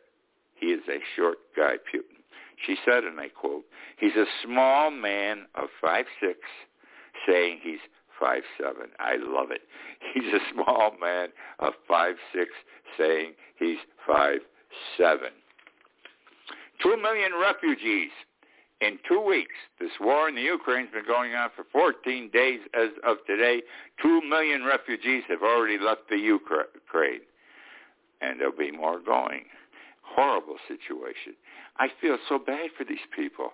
he 0.54 0.66
is 0.66 0.82
a 0.88 0.98
short 1.16 1.38
guy, 1.56 1.74
Putin. 1.92 2.20
She 2.66 2.76
said, 2.84 3.04
and 3.04 3.18
I 3.18 3.28
quote, 3.28 3.64
he's 3.98 4.14
a 4.16 4.26
small 4.44 4.90
man 4.90 5.46
of 5.54 5.68
five 5.80 6.04
six, 6.20 6.38
saying 7.26 7.60
he's 7.62 7.80
five 8.20 8.42
seven. 8.58 8.90
I 8.98 9.16
love 9.16 9.50
it. 9.50 9.62
He's 10.14 10.32
a 10.32 10.40
small 10.52 10.92
man 11.00 11.28
of 11.58 11.72
five 11.88 12.16
six, 12.34 12.50
saying 12.98 13.32
he's 13.58 13.78
five 14.06 14.40
seven. 14.98 15.30
Two 16.82 16.96
million 17.00 17.32
refugees 17.40 18.10
in 18.80 18.98
two 19.06 19.20
weeks. 19.20 19.54
This 19.78 19.90
war 20.00 20.28
in 20.28 20.34
the 20.34 20.42
Ukraine 20.42 20.86
has 20.86 20.94
been 20.94 21.06
going 21.06 21.34
on 21.34 21.50
for 21.54 21.64
14 21.72 22.30
days 22.32 22.60
as 22.74 22.90
of 23.04 23.18
today. 23.26 23.62
Two 24.02 24.20
million 24.22 24.64
refugees 24.64 25.22
have 25.28 25.42
already 25.42 25.78
left 25.78 26.08
the 26.08 26.16
Ukraine. 26.16 27.20
And 28.20 28.40
there'll 28.40 28.56
be 28.56 28.70
more 28.70 29.00
going. 29.00 29.44
Horrible 30.02 30.56
situation. 30.66 31.34
I 31.78 31.88
feel 32.00 32.18
so 32.28 32.38
bad 32.38 32.70
for 32.76 32.84
these 32.84 32.98
people. 33.14 33.50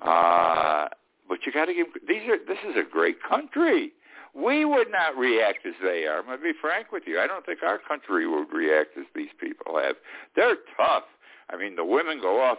Uh, 0.00 0.88
but 1.28 1.38
you 1.46 1.52
got 1.52 1.66
to 1.66 1.74
give, 1.74 1.86
these 2.06 2.28
are, 2.28 2.38
this 2.38 2.58
is 2.68 2.76
a 2.76 2.88
great 2.88 3.22
country. 3.22 3.92
We 4.34 4.64
would 4.64 4.90
not 4.90 5.16
react 5.16 5.64
as 5.64 5.74
they 5.82 6.06
are. 6.06 6.18
I'm 6.18 6.26
going 6.26 6.38
to 6.38 6.42
be 6.42 6.52
frank 6.60 6.90
with 6.90 7.04
you. 7.06 7.20
I 7.20 7.26
don't 7.28 7.46
think 7.46 7.62
our 7.62 7.78
country 7.78 8.26
would 8.26 8.52
react 8.52 8.98
as 8.98 9.06
these 9.14 9.30
people 9.40 9.78
have. 9.78 9.94
They're 10.34 10.56
tough. 10.76 11.04
I 11.50 11.56
mean, 11.56 11.76
the 11.76 11.84
women 11.84 12.20
go 12.20 12.40
off 12.42 12.58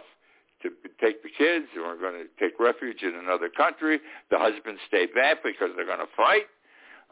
to 0.62 0.70
take 1.00 1.22
the 1.22 1.28
kids 1.28 1.66
and 1.74 1.84
are 1.84 1.96
going 1.96 2.14
to 2.14 2.26
take 2.40 2.58
refuge 2.58 3.02
in 3.02 3.14
another 3.14 3.48
country. 3.48 4.00
The 4.30 4.38
husbands 4.38 4.80
stay 4.88 5.06
back 5.06 5.42
because 5.44 5.70
they're 5.76 5.86
going 5.86 5.98
to 5.98 6.12
fight, 6.16 6.46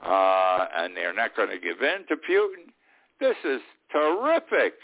uh, 0.02 0.66
and 0.76 0.96
they're 0.96 1.14
not 1.14 1.36
going 1.36 1.50
to 1.50 1.58
give 1.58 1.82
in 1.82 2.06
to 2.08 2.16
Putin. 2.16 2.72
This 3.20 3.36
is 3.44 3.60
terrific. 3.92 4.74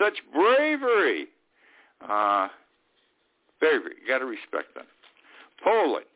Such 0.00 0.18
bravery. 0.32 1.26
Uh, 2.08 2.48
bravery. 3.60 3.94
You 4.00 4.08
got 4.08 4.18
to 4.18 4.26
respect 4.26 4.74
them. 4.74 4.86
Poland. 5.62 6.06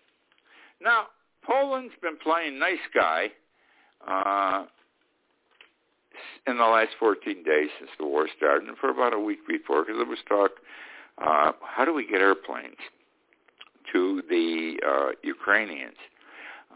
Now, 0.80 1.06
Poland's 1.44 1.94
been 2.00 2.16
playing 2.22 2.58
nice 2.58 2.78
guy 2.94 3.28
uh, 4.06 4.64
in 6.46 6.58
the 6.58 6.64
last 6.64 6.90
14 6.98 7.42
days 7.42 7.68
since 7.78 7.90
the 7.98 8.06
war 8.06 8.28
started, 8.36 8.68
and 8.68 8.76
for 8.78 8.90
about 8.90 9.12
a 9.12 9.18
week 9.18 9.46
before, 9.46 9.82
because 9.84 9.96
there 9.98 10.06
was 10.06 10.18
talk, 10.28 10.52
uh, 11.18 11.52
how 11.62 11.84
do 11.84 11.92
we 11.92 12.06
get 12.06 12.20
airplanes 12.20 12.76
to 13.92 14.22
the 14.28 14.76
uh, 14.86 15.10
Ukrainians? 15.22 15.96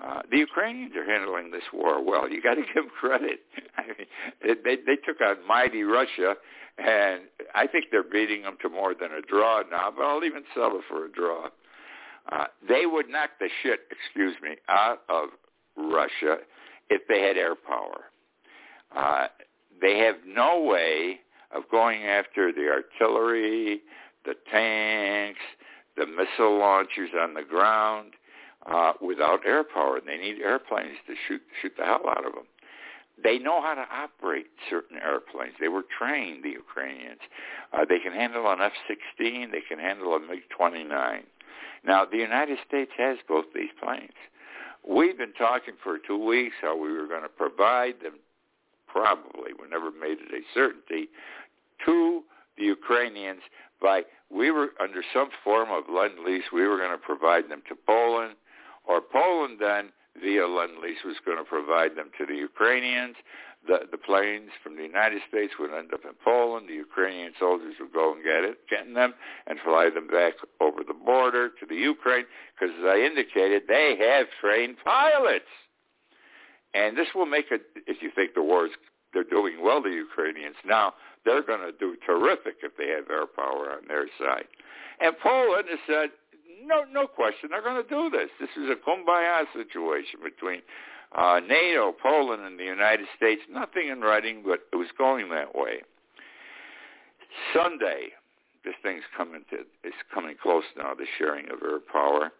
Uh, 0.03 0.21
the 0.31 0.39
Ukrainians 0.39 0.95
are 0.95 1.05
handling 1.05 1.51
this 1.51 1.63
war 1.73 2.05
well. 2.05 2.29
You 2.29 2.43
got 2.43 2.55
to 2.55 2.63
give 2.75 2.85
credit. 3.01 3.41
I 3.77 3.87
mean, 3.87 4.57
they 4.65 4.77
they 4.77 4.97
took 4.97 5.21
on 5.21 5.47
mighty 5.47 5.83
Russia, 5.83 6.35
and 6.79 7.23
I 7.55 7.67
think 7.67 7.87
they're 7.91 8.03
beating 8.03 8.43
them 8.43 8.59
to 8.63 8.69
more 8.69 8.95
than 8.95 9.11
a 9.13 9.23
draw 9.23 9.63
now. 9.71 9.91
But 9.97 10.05
I'll 10.05 10.25
even 10.25 10.43
settle 10.55 10.83
for 10.89 11.07
a 11.07 11.11
draw. 11.11 11.49
Uh, 12.31 12.47
they 12.69 12.87
would 12.87 13.09
knock 13.09 13.31
the 13.39 13.49
shit, 13.63 13.81
excuse 13.91 14.35
me, 14.43 14.57
out 14.69 15.03
of 15.09 15.29
Russia 15.77 16.39
if 16.91 17.03
they 17.09 17.23
had 17.23 17.37
air 17.37 17.55
power. 17.55 18.05
Uh, 18.97 19.29
they 19.81 19.99
have 19.99 20.17
no 20.27 20.61
way 20.61 21.21
of 21.55 21.65
going 21.71 22.05
after 22.05 22.53
the 22.53 22.69
artillery, 22.69 23.83
the 24.25 24.35
tanks, 24.51 25.41
the 25.97 26.07
missile 26.07 26.59
launchers 26.59 27.11
on 27.19 27.35
the 27.35 27.43
ground 27.43 28.13
uh, 28.67 28.93
without 29.01 29.41
air 29.47 29.65
power. 29.65 30.01
They 30.05 30.17
need 30.17 30.41
airplanes 30.41 30.97
to 31.07 31.15
shoot 31.29 31.43
shoot 31.61 31.73
the 31.79 31.85
hell 31.85 32.09
out 32.09 32.27
of 32.27 32.33
them. 32.33 32.47
They 33.23 33.39
know 33.39 33.63
how 33.63 33.75
to 33.75 33.87
operate 33.91 34.47
certain 34.69 34.99
airplanes. 34.99 35.55
They 35.59 35.69
were 35.69 35.85
trained, 35.99 36.45
the 36.45 36.51
Ukrainians. 36.51 37.21
Uh, 37.73 37.87
they 37.89 37.99
can 37.99 38.13
handle 38.13 38.51
an 38.51 38.61
F-16. 38.61 39.53
They 39.53 39.63
can 39.67 39.79
handle 39.79 40.15
a 40.15 40.21
MiG-29. 40.21 41.23
Now, 41.83 42.05
the 42.05 42.19
United 42.19 42.59
States 42.69 42.91
has 42.99 43.17
both 43.27 43.47
these 43.55 43.71
planes. 43.83 44.13
We've 44.87 45.17
been 45.17 45.33
talking 45.33 45.75
for 45.83 45.97
two 45.99 46.23
weeks 46.23 46.57
how 46.61 46.77
we 46.77 46.93
were 46.93 47.07
going 47.07 47.23
to 47.23 47.29
provide 47.29 47.95
them 48.03 48.15
probably, 48.97 49.53
we 49.61 49.69
never 49.69 49.91
made 49.91 50.19
it 50.25 50.33
a 50.33 50.43
certainty, 50.55 51.09
to 51.85 52.23
the 52.57 52.65
Ukrainians 52.65 53.43
by, 53.83 54.03
we 54.31 54.51
were 54.51 54.71
under 54.81 55.03
some 55.13 55.29
form 55.45 55.69
of 55.71 55.85
Lend-Lease, 55.95 56.45
we 56.53 56.67
were 56.67 56.79
going 56.79 56.97
to 56.99 57.07
provide 57.13 57.51
them 57.51 57.63
to 57.69 57.75
Poland, 57.87 58.35
or 58.89 59.01
Poland 59.01 59.59
then, 59.61 59.91
via 60.23 60.47
Lend-Lease, 60.47 61.05
was 61.05 61.17
going 61.27 61.37
to 61.37 61.45
provide 61.45 61.95
them 61.95 62.11
to 62.19 62.25
the 62.25 62.35
Ukrainians. 62.35 63.17
The, 63.69 63.81
the 63.91 63.99
planes 63.99 64.51
from 64.63 64.77
the 64.77 64.85
United 64.85 65.21
States 65.29 65.55
would 65.59 65.75
end 65.75 65.93
up 65.93 66.05
in 66.05 66.13
Poland. 66.25 66.69
The 66.69 66.75
Ukrainian 66.89 67.33
soldiers 67.39 67.75
would 67.81 67.93
go 67.93 68.15
and 68.15 68.23
get 68.23 68.45
it, 68.45 68.59
getting 68.71 68.95
them, 68.95 69.13
and 69.47 69.59
fly 69.65 69.91
them 69.93 70.07
back 70.07 70.35
over 70.61 70.81
the 70.87 70.95
border 70.95 71.51
to 71.61 71.67
the 71.69 71.75
Ukraine, 71.75 72.25
because 72.55 72.75
as 72.79 72.87
I 72.87 72.99
indicated, 73.01 73.63
they 73.69 73.97
have 74.01 74.27
trained 74.41 74.77
pilots. 74.85 75.53
And 76.77 76.97
this 76.97 77.09
will 77.15 77.27
make 77.27 77.47
it, 77.51 77.63
if 77.87 78.03
you 78.03 78.11
think 78.15 78.35
the 78.35 78.43
war 78.43 78.67
is, 78.67 78.73
they're 79.15 79.25
doing 79.25 79.63
well, 79.63 79.83
the 79.83 79.89
Ukrainians 79.89 80.57
now, 80.67 80.93
they're 81.25 81.43
going 81.43 81.61
to 81.61 81.73
do 81.73 81.97
terrific 82.05 82.57
if 82.63 82.77
they 82.77 82.89
have 82.89 83.09
air 83.11 83.25
power 83.25 83.73
on 83.73 83.89
their 83.89 84.07
side. 84.19 84.45
And 85.01 85.17
Poland 85.19 85.65
has 85.71 85.79
said, 85.87 86.11
no, 86.63 86.85
no 86.93 87.07
question, 87.07 87.49
they're 87.51 87.63
going 87.63 87.83
to 87.83 87.89
do 87.89 88.11
this. 88.11 88.29
This 88.39 88.51
is 88.63 88.69
a 88.69 88.77
kumbaya 88.77 89.45
situation 89.55 90.21
between 90.23 90.61
uh, 91.17 91.41
NATO, 91.49 91.95
Poland, 92.03 92.43
and 92.45 92.59
the 92.59 92.65
United 92.65 93.07
States. 93.17 93.41
Nothing 93.51 93.89
in 93.89 94.03
writing, 94.03 94.43
but 94.45 94.61
it 94.71 94.77
was 94.77 94.89
going 94.99 95.31
that 95.31 95.55
way. 95.55 95.81
Sunday, 97.55 98.13
this 98.65 98.75
thing's 98.83 99.05
coming 99.17 99.45
to, 99.51 99.65
it's 99.83 99.97
coming 100.13 100.37
close 100.43 100.65
now, 100.77 100.93
the 100.93 101.07
sharing 101.17 101.47
of 101.47 101.63
air 101.63 101.81
power. 101.91 102.33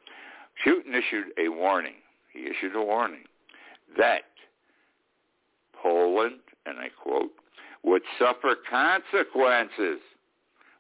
Putin 0.67 0.93
issued 0.93 1.33
a 1.39 1.49
warning. 1.49 1.97
He 2.33 2.41
issued 2.41 2.77
a 2.77 2.83
warning 2.83 3.25
that 3.97 4.23
Poland, 5.83 6.41
and 6.65 6.79
I 6.79 6.89
quote, 6.89 7.33
would 7.83 8.03
suffer 8.19 8.57
consequences, 8.69 10.01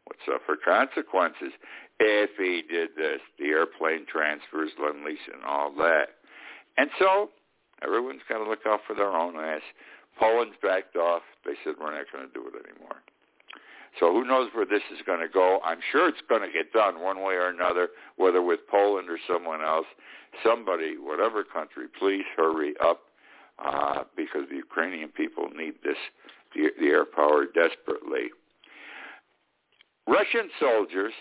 would 0.08 0.18
suffer 0.24 0.56
consequences 0.62 1.52
if 1.98 2.30
he 2.36 2.62
did 2.68 2.90
this, 2.96 3.20
the 3.38 3.46
airplane 3.46 4.06
transfers, 4.10 4.70
lend 4.82 5.04
lease, 5.04 5.18
and 5.32 5.44
all 5.44 5.72
that. 5.78 6.16
And 6.76 6.90
so 6.98 7.30
everyone's 7.82 8.22
got 8.28 8.38
to 8.38 8.48
look 8.48 8.66
out 8.66 8.80
for 8.86 8.94
their 8.94 9.10
own 9.10 9.36
ass. 9.36 9.62
Poland's 10.18 10.56
backed 10.62 10.96
off. 10.96 11.22
They 11.44 11.54
said, 11.64 11.74
we're 11.80 11.94
not 11.94 12.06
going 12.12 12.26
to 12.26 12.32
do 12.32 12.46
it 12.48 12.54
anymore. 12.68 12.96
So 13.98 14.12
who 14.12 14.24
knows 14.26 14.50
where 14.52 14.66
this 14.66 14.82
is 14.92 14.98
going 15.06 15.20
to 15.20 15.28
go? 15.28 15.60
I'm 15.64 15.78
sure 15.90 16.08
it's 16.08 16.20
going 16.28 16.42
to 16.42 16.52
get 16.52 16.72
done 16.72 17.00
one 17.00 17.18
way 17.18 17.34
or 17.34 17.48
another, 17.48 17.88
whether 18.16 18.42
with 18.42 18.60
Poland 18.70 19.08
or 19.08 19.18
someone 19.26 19.62
else. 19.62 19.86
Somebody, 20.44 20.96
whatever 20.98 21.44
country, 21.44 21.86
please 21.98 22.24
hurry 22.36 22.74
up 22.84 23.00
uh, 23.64 24.04
because 24.16 24.42
the 24.50 24.56
Ukrainian 24.56 25.08
people 25.08 25.48
need 25.56 25.74
this, 25.82 25.96
the, 26.54 26.68
the 26.78 26.86
air 26.86 27.06
power 27.06 27.46
desperately. 27.46 28.28
Russian 30.06 30.50
soldiers 30.60 31.12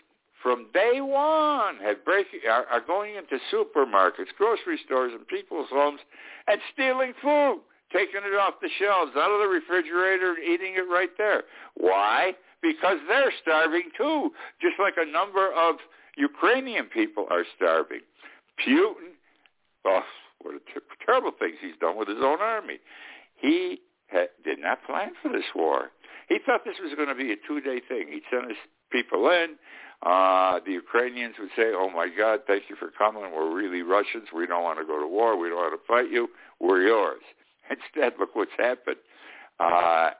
from 0.44 0.68
day 0.74 1.00
one 1.02 1.78
have 1.82 2.04
break, 2.04 2.28
are, 2.48 2.66
are 2.66 2.82
going 2.82 3.16
into 3.16 3.40
supermarkets, 3.52 4.36
grocery 4.38 4.80
stores, 4.86 5.14
and 5.16 5.26
people's 5.28 5.70
homes 5.72 6.02
and 6.48 6.60
stealing 6.74 7.14
food, 7.22 7.62
taking 7.92 8.22
it 8.24 8.38
off 8.38 8.56
the 8.62 8.70
shelves, 8.78 9.14
out 9.16 9.32
of 9.32 9.40
the 9.40 9.48
refrigerator, 9.48 10.36
and 10.36 10.44
eating 10.44 10.76
it 10.76 10.92
right 10.92 11.10
there. 11.18 11.44
Why? 11.76 12.34
Because 12.66 12.98
they're 13.08 13.34
starving 13.42 13.90
too, 13.96 14.32
just 14.62 14.76
like 14.80 14.96
a 14.98 15.06
number 15.06 15.54
of 15.54 15.76
Ukrainian 16.18 16.86
people 16.86 17.28
are 17.30 17.46
starving. 17.56 18.02
Putin, 18.66 19.14
oh, 19.86 20.02
what 20.42 20.56
a 20.56 20.60
ter- 20.74 20.82
terrible 21.06 21.32
things 21.38 21.58
he's 21.62 21.78
done 21.80 21.96
with 21.98 22.08
his 22.08 22.24
own 22.30 22.40
army. 22.42 22.80
He 23.36 23.82
had, 24.08 24.30
did 24.44 24.60
not 24.60 24.84
plan 24.86 25.12
for 25.22 25.30
this 25.30 25.46
war. 25.54 25.92
He 26.30 26.38
thought 26.44 26.62
this 26.66 26.78
was 26.82 26.94
going 26.96 27.10
to 27.10 27.16
be 27.16 27.32
a 27.32 27.36
two-day 27.48 27.82
thing. 27.88 28.08
He'd 28.10 28.24
send 28.32 28.50
his 28.50 28.58
people 28.92 29.30
in. 29.30 29.58
Uh, 30.02 30.60
the 30.66 30.72
Ukrainians 30.72 31.36
would 31.40 31.50
say, 31.56 31.72
oh, 31.76 31.90
my 31.90 32.08
God, 32.16 32.40
thank 32.48 32.64
you 32.70 32.76
for 32.76 32.90
coming. 32.98 33.24
We're 33.36 33.54
really 33.56 33.82
Russians. 33.82 34.28
We 34.36 34.48
don't 34.48 34.64
want 34.64 34.80
to 34.80 34.86
go 34.86 35.00
to 35.00 35.08
war. 35.08 35.38
We 35.38 35.50
don't 35.50 35.58
want 35.58 35.80
to 35.80 35.88
fight 35.88 36.12
you. 36.12 36.30
We're 36.60 36.82
yours. 36.82 37.22
Instead, 37.70 38.14
look 38.20 38.36
what's 38.36 38.52
happened. 38.58 38.98
Uh, 39.60 40.12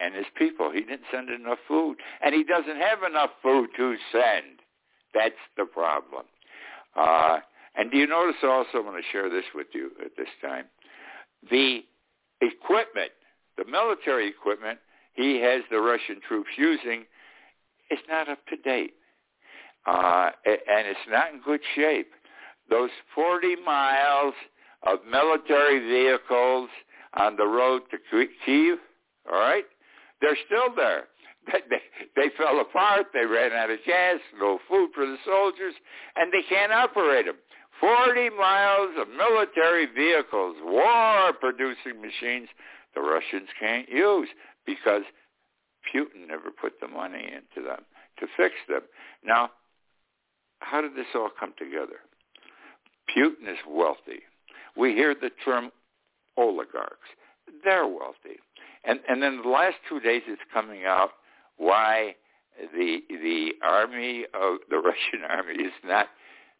and 0.00 0.14
his 0.14 0.26
people, 0.36 0.70
he 0.70 0.80
didn't 0.80 1.08
send 1.10 1.30
enough 1.30 1.58
food. 1.66 1.96
And 2.22 2.34
he 2.34 2.44
doesn't 2.44 2.76
have 2.76 3.02
enough 3.08 3.30
food 3.42 3.70
to 3.76 3.96
send. 4.12 4.60
That's 5.14 5.34
the 5.56 5.64
problem. 5.64 6.24
Uh, 6.94 7.38
and 7.74 7.90
do 7.90 7.98
you 7.98 8.06
notice 8.06 8.36
also, 8.42 8.78
I'm 8.78 8.84
going 8.84 9.02
to 9.02 9.08
share 9.10 9.30
this 9.30 9.44
with 9.54 9.68
you 9.72 9.90
at 10.04 10.16
this 10.16 10.28
time, 10.42 10.64
the 11.50 11.80
equipment, 12.40 13.12
the 13.56 13.64
military 13.64 14.28
equipment 14.28 14.78
he 15.14 15.40
has 15.40 15.62
the 15.70 15.80
Russian 15.80 16.20
troops 16.26 16.50
using 16.56 17.04
is 17.90 17.98
not 18.08 18.28
up 18.28 18.44
to 18.48 18.56
date. 18.56 18.94
Uh, 19.86 20.30
and 20.44 20.86
it's 20.86 21.00
not 21.08 21.32
in 21.32 21.40
good 21.40 21.60
shape. 21.74 22.10
Those 22.68 22.90
40 23.14 23.56
miles 23.64 24.34
of 24.82 24.98
military 25.10 25.78
vehicles 25.80 26.68
on 27.14 27.36
the 27.36 27.46
road 27.46 27.82
to 27.90 28.26
Kiev, 28.44 28.78
all 29.30 29.38
right, 29.38 29.64
they're 30.20 30.38
still 30.46 30.74
there. 30.74 31.04
They, 31.70 31.78
they 32.16 32.28
fell 32.36 32.58
apart. 32.60 33.06
They 33.14 33.24
ran 33.24 33.52
out 33.52 33.70
of 33.70 33.78
gas, 33.86 34.18
no 34.36 34.58
food 34.68 34.90
for 34.92 35.06
the 35.06 35.16
soldiers, 35.24 35.74
and 36.16 36.32
they 36.32 36.42
can't 36.48 36.72
operate 36.72 37.26
them. 37.26 37.36
40 37.80 38.30
miles 38.30 38.90
of 38.98 39.06
military 39.08 39.86
vehicles, 39.86 40.56
war-producing 40.64 42.00
machines 42.00 42.48
the 42.96 43.00
Russians 43.00 43.48
can't 43.60 43.88
use 43.88 44.28
because 44.64 45.02
Putin 45.94 46.26
never 46.26 46.50
put 46.50 46.80
the 46.80 46.88
money 46.88 47.22
into 47.22 47.66
them 47.66 47.84
to 48.18 48.26
fix 48.36 48.54
them. 48.68 48.80
Now, 49.24 49.50
how 50.60 50.80
did 50.80 50.96
this 50.96 51.06
all 51.14 51.28
come 51.38 51.52
together? 51.58 52.00
Putin 53.16 53.48
is 53.48 53.58
wealthy. 53.68 54.22
We 54.76 54.92
hear 54.94 55.14
the 55.14 55.30
term 55.44 55.70
oligarchs. 56.36 57.08
They're 57.64 57.86
wealthy. 57.86 58.40
And, 58.86 59.00
and 59.08 59.22
then 59.22 59.42
the 59.42 59.48
last 59.48 59.76
two 59.88 60.00
days 60.00 60.22
it's 60.26 60.40
coming 60.52 60.84
out 60.84 61.10
why 61.56 62.14
the 62.72 63.00
the 63.08 63.52
army 63.62 64.24
of 64.32 64.58
the 64.70 64.76
Russian 64.84 65.28
army 65.28 65.54
is 65.54 65.72
not 65.84 66.06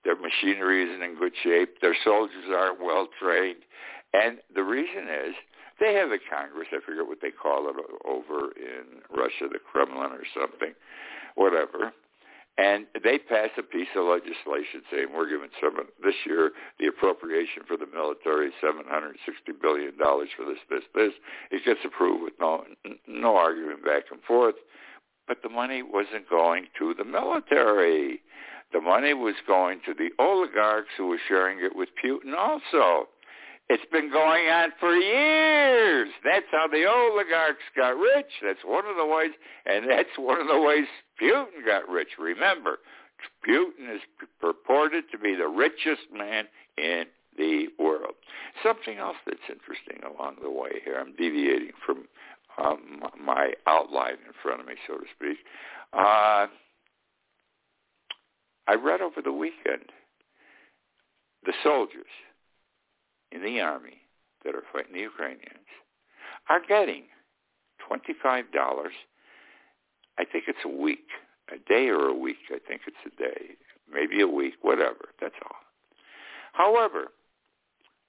their 0.04 0.16
machinery 0.16 0.84
isn't 0.84 1.02
in 1.02 1.18
good 1.18 1.32
shape. 1.42 1.80
Their 1.80 1.96
soldiers 2.04 2.44
aren't 2.48 2.80
well 2.80 3.08
trained. 3.20 3.62
And 4.12 4.38
the 4.54 4.62
reason 4.62 5.08
is 5.08 5.34
they 5.80 5.94
have 5.94 6.10
a 6.10 6.18
Congress. 6.30 6.68
I 6.72 6.78
forget 6.86 7.06
what 7.06 7.18
they 7.20 7.30
call 7.30 7.68
it 7.68 7.76
over 8.06 8.52
in 8.56 9.02
Russia, 9.10 9.50
the 9.50 9.58
Kremlin 9.58 10.12
or 10.12 10.22
something, 10.32 10.74
whatever. 11.34 11.92
And 12.58 12.86
they 13.04 13.18
pass 13.18 13.50
a 13.58 13.62
piece 13.62 13.92
of 13.94 14.06
legislation 14.06 14.80
saying 14.90 15.08
we're 15.14 15.28
giving 15.28 15.50
some 15.60 15.76
this 16.02 16.14
year 16.24 16.52
the 16.80 16.86
appropriation 16.86 17.64
for 17.68 17.76
the 17.76 17.86
military 17.86 18.50
seven 18.62 18.84
hundred 18.88 19.16
sixty 19.26 19.52
billion 19.52 19.98
dollars 19.98 20.28
for 20.34 20.46
this, 20.46 20.58
this, 20.70 20.84
this. 20.94 21.12
It 21.50 21.66
gets 21.66 21.80
approved 21.84 22.22
with 22.22 22.32
no 22.40 22.64
no 23.06 23.36
arguing 23.36 23.82
back 23.84 24.04
and 24.10 24.22
forth. 24.22 24.54
But 25.28 25.42
the 25.42 25.50
money 25.50 25.82
wasn't 25.82 26.30
going 26.30 26.68
to 26.78 26.94
the 26.94 27.04
military. 27.04 28.22
The 28.72 28.80
money 28.80 29.12
was 29.12 29.34
going 29.46 29.80
to 29.84 29.92
the 29.92 30.10
oligarchs 30.18 30.88
who 30.96 31.08
were 31.08 31.20
sharing 31.28 31.58
it 31.58 31.76
with 31.76 31.90
Putin 32.02 32.34
also. 32.36 33.08
It's 33.68 33.82
been 33.90 34.12
going 34.12 34.46
on 34.48 34.70
for 34.78 34.94
years. 34.94 36.08
That's 36.24 36.46
how 36.52 36.68
the 36.68 36.84
oligarchs 36.86 37.64
got 37.76 37.96
rich. 37.96 38.30
That's 38.42 38.64
one 38.64 38.86
of 38.86 38.96
the 38.96 39.04
ways, 39.04 39.32
and 39.66 39.90
that's 39.90 40.16
one 40.16 40.40
of 40.40 40.46
the 40.46 40.60
ways 40.60 40.86
Putin 41.20 41.66
got 41.66 41.88
rich. 41.88 42.10
Remember, 42.18 42.78
Putin 43.46 43.94
is 43.94 44.00
purported 44.40 45.04
to 45.10 45.18
be 45.18 45.34
the 45.34 45.48
richest 45.48 46.02
man 46.12 46.44
in 46.78 47.04
the 47.36 47.66
world. 47.78 48.14
Something 48.62 48.98
else 48.98 49.16
that's 49.26 49.38
interesting 49.48 50.00
along 50.04 50.36
the 50.42 50.50
way 50.50 50.80
here, 50.84 50.98
I'm 51.00 51.14
deviating 51.16 51.72
from 51.84 52.04
um, 52.58 53.02
my 53.20 53.52
outline 53.66 54.14
in 54.26 54.32
front 54.42 54.60
of 54.60 54.66
me, 54.66 54.74
so 54.86 54.94
to 54.94 55.04
speak. 55.14 55.38
Uh, 55.92 56.46
I 58.68 58.74
read 58.74 59.00
over 59.00 59.20
the 59.22 59.32
weekend 59.32 59.90
the 61.44 61.52
soldiers 61.62 62.04
in 63.32 63.42
the 63.42 63.60
army 63.60 64.02
that 64.44 64.54
are 64.54 64.62
fighting 64.72 64.94
the 64.94 65.00
Ukrainians 65.00 65.66
are 66.48 66.60
getting 66.66 67.04
$25. 67.90 68.44
I 70.18 70.24
think 70.24 70.44
it's 70.48 70.64
a 70.64 70.68
week, 70.68 71.08
a 71.52 71.58
day 71.68 71.88
or 71.88 72.08
a 72.08 72.14
week. 72.14 72.36
I 72.50 72.58
think 72.66 72.82
it's 72.86 72.96
a 73.06 73.16
day, 73.20 73.56
maybe 73.92 74.20
a 74.20 74.28
week, 74.28 74.54
whatever. 74.62 75.08
That's 75.20 75.34
all. 75.44 75.56
However, 76.52 77.08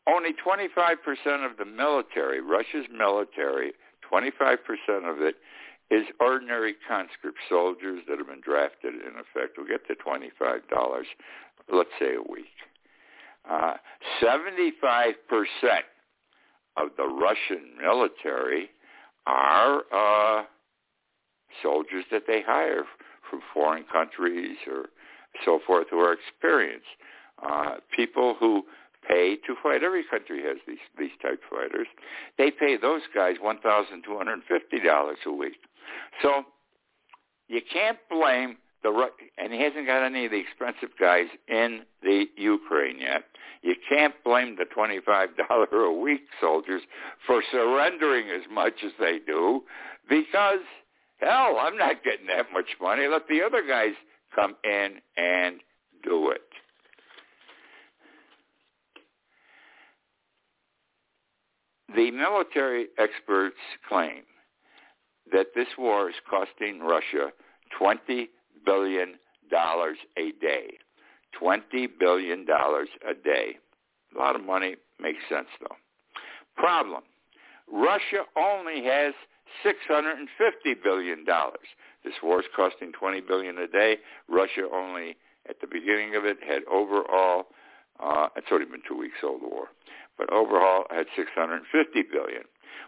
only 0.07 0.31
25% 0.33 1.45
of 1.45 1.57
the 1.57 1.65
military, 1.65 2.39
Russia's 2.39 2.85
military, 2.91 3.73
25% 4.09 4.57
of 5.03 5.21
it 5.21 5.35
is 5.89 6.05
ordinary 6.19 6.75
conscript 6.87 7.39
soldiers 7.49 8.03
that 8.07 8.17
have 8.17 8.27
been 8.27 8.41
drafted 8.41 8.93
in 8.93 9.19
effect 9.19 9.57
will 9.57 9.67
get 9.67 9.87
the 9.87 9.95
$25, 9.95 10.61
let's 11.71 11.89
say 11.99 12.15
a 12.15 12.31
week. 12.31 12.45
Uh, 13.49 13.73
75% 14.21 15.13
of 16.75 16.89
the 16.97 17.03
Russian 17.03 17.77
military 17.81 18.69
are 19.25 19.83
uh, 19.93 20.43
soldiers 21.61 22.05
that 22.11 22.23
they 22.27 22.41
hire 22.45 22.83
from 23.29 23.41
foreign 23.53 23.85
countries 23.91 24.57
or 24.67 24.85
so 25.45 25.59
forth 25.65 25.87
who 25.89 25.99
are 25.99 26.13
experienced. 26.13 26.85
Uh, 27.41 27.75
people 27.95 28.35
who 28.39 28.63
pay 29.07 29.37
to 29.47 29.55
fight. 29.61 29.83
Every 29.83 30.03
country 30.03 30.41
has 30.43 30.57
these 30.67 30.77
these 30.97 31.11
type 31.21 31.39
fighters. 31.49 31.87
They 32.37 32.51
pay 32.51 32.77
those 32.77 33.01
guys 33.13 33.35
one 33.39 33.59
thousand 33.59 34.03
two 34.03 34.17
hundred 34.17 34.33
and 34.33 34.43
fifty 34.43 34.79
dollars 34.79 35.17
a 35.25 35.31
week. 35.31 35.57
So 36.21 36.43
you 37.47 37.61
can't 37.71 37.97
blame 38.09 38.57
the 38.83 39.09
and 39.37 39.53
he 39.53 39.61
hasn't 39.61 39.85
got 39.85 40.03
any 40.05 40.25
of 40.25 40.31
the 40.31 40.39
expensive 40.39 40.97
guys 40.99 41.27
in 41.47 41.81
the 42.01 42.25
Ukraine 42.37 42.99
yet. 42.99 43.23
You 43.61 43.75
can't 43.89 44.13
blame 44.23 44.55
the 44.57 44.65
twenty-five 44.65 45.29
dollar 45.49 45.83
a 45.83 45.93
week 45.93 46.21
soldiers 46.39 46.81
for 47.25 47.41
surrendering 47.51 48.29
as 48.29 48.43
much 48.51 48.73
as 48.85 48.91
they 48.99 49.19
do, 49.25 49.63
because 50.09 50.59
hell, 51.19 51.57
I'm 51.59 51.77
not 51.77 52.03
getting 52.03 52.27
that 52.27 52.51
much 52.53 52.77
money. 52.81 53.07
Let 53.07 53.27
the 53.27 53.41
other 53.41 53.63
guys 53.67 53.93
come 54.35 54.55
in 54.63 54.95
and 55.17 55.59
do 56.03 56.31
it. 56.31 56.41
The 61.95 62.11
military 62.11 62.87
experts 62.99 63.55
claim 63.87 64.23
that 65.31 65.47
this 65.55 65.67
war 65.77 66.09
is 66.09 66.15
costing 66.29 66.81
Russia 66.81 67.31
$20 67.81 68.27
billion 68.65 69.15
a 69.51 70.31
day. 70.41 70.77
$20 71.41 71.87
billion 71.99 72.45
a 72.49 73.13
day. 73.13 73.57
A 74.15 74.19
lot 74.19 74.35
of 74.35 74.43
money 74.43 74.75
makes 74.99 75.19
sense, 75.29 75.47
though. 75.59 75.75
Problem. 76.55 77.03
Russia 77.71 78.23
only 78.37 78.83
has 78.85 79.13
$650 79.65 80.83
billion. 80.83 81.25
This 82.03 82.13
war 82.23 82.39
is 82.39 82.45
costing 82.55 82.91
20 82.93 83.21
billion 83.21 83.57
a 83.57 83.67
day. 83.67 83.97
Russia 84.27 84.67
only, 84.73 85.15
at 85.49 85.59
the 85.61 85.67
beginning 85.67 86.15
of 86.15 86.25
it, 86.25 86.37
had 86.47 86.63
overall, 86.71 87.47
uh, 87.99 88.27
it's 88.35 88.47
only 88.51 88.65
been 88.65 88.81
two 88.87 88.97
weeks 88.97 89.17
old, 89.23 89.41
the 89.41 89.47
war, 89.47 89.67
but 90.17 90.31
overall 90.31 90.85
had 90.89 91.05
650 91.15 92.03
billion. 92.11 92.43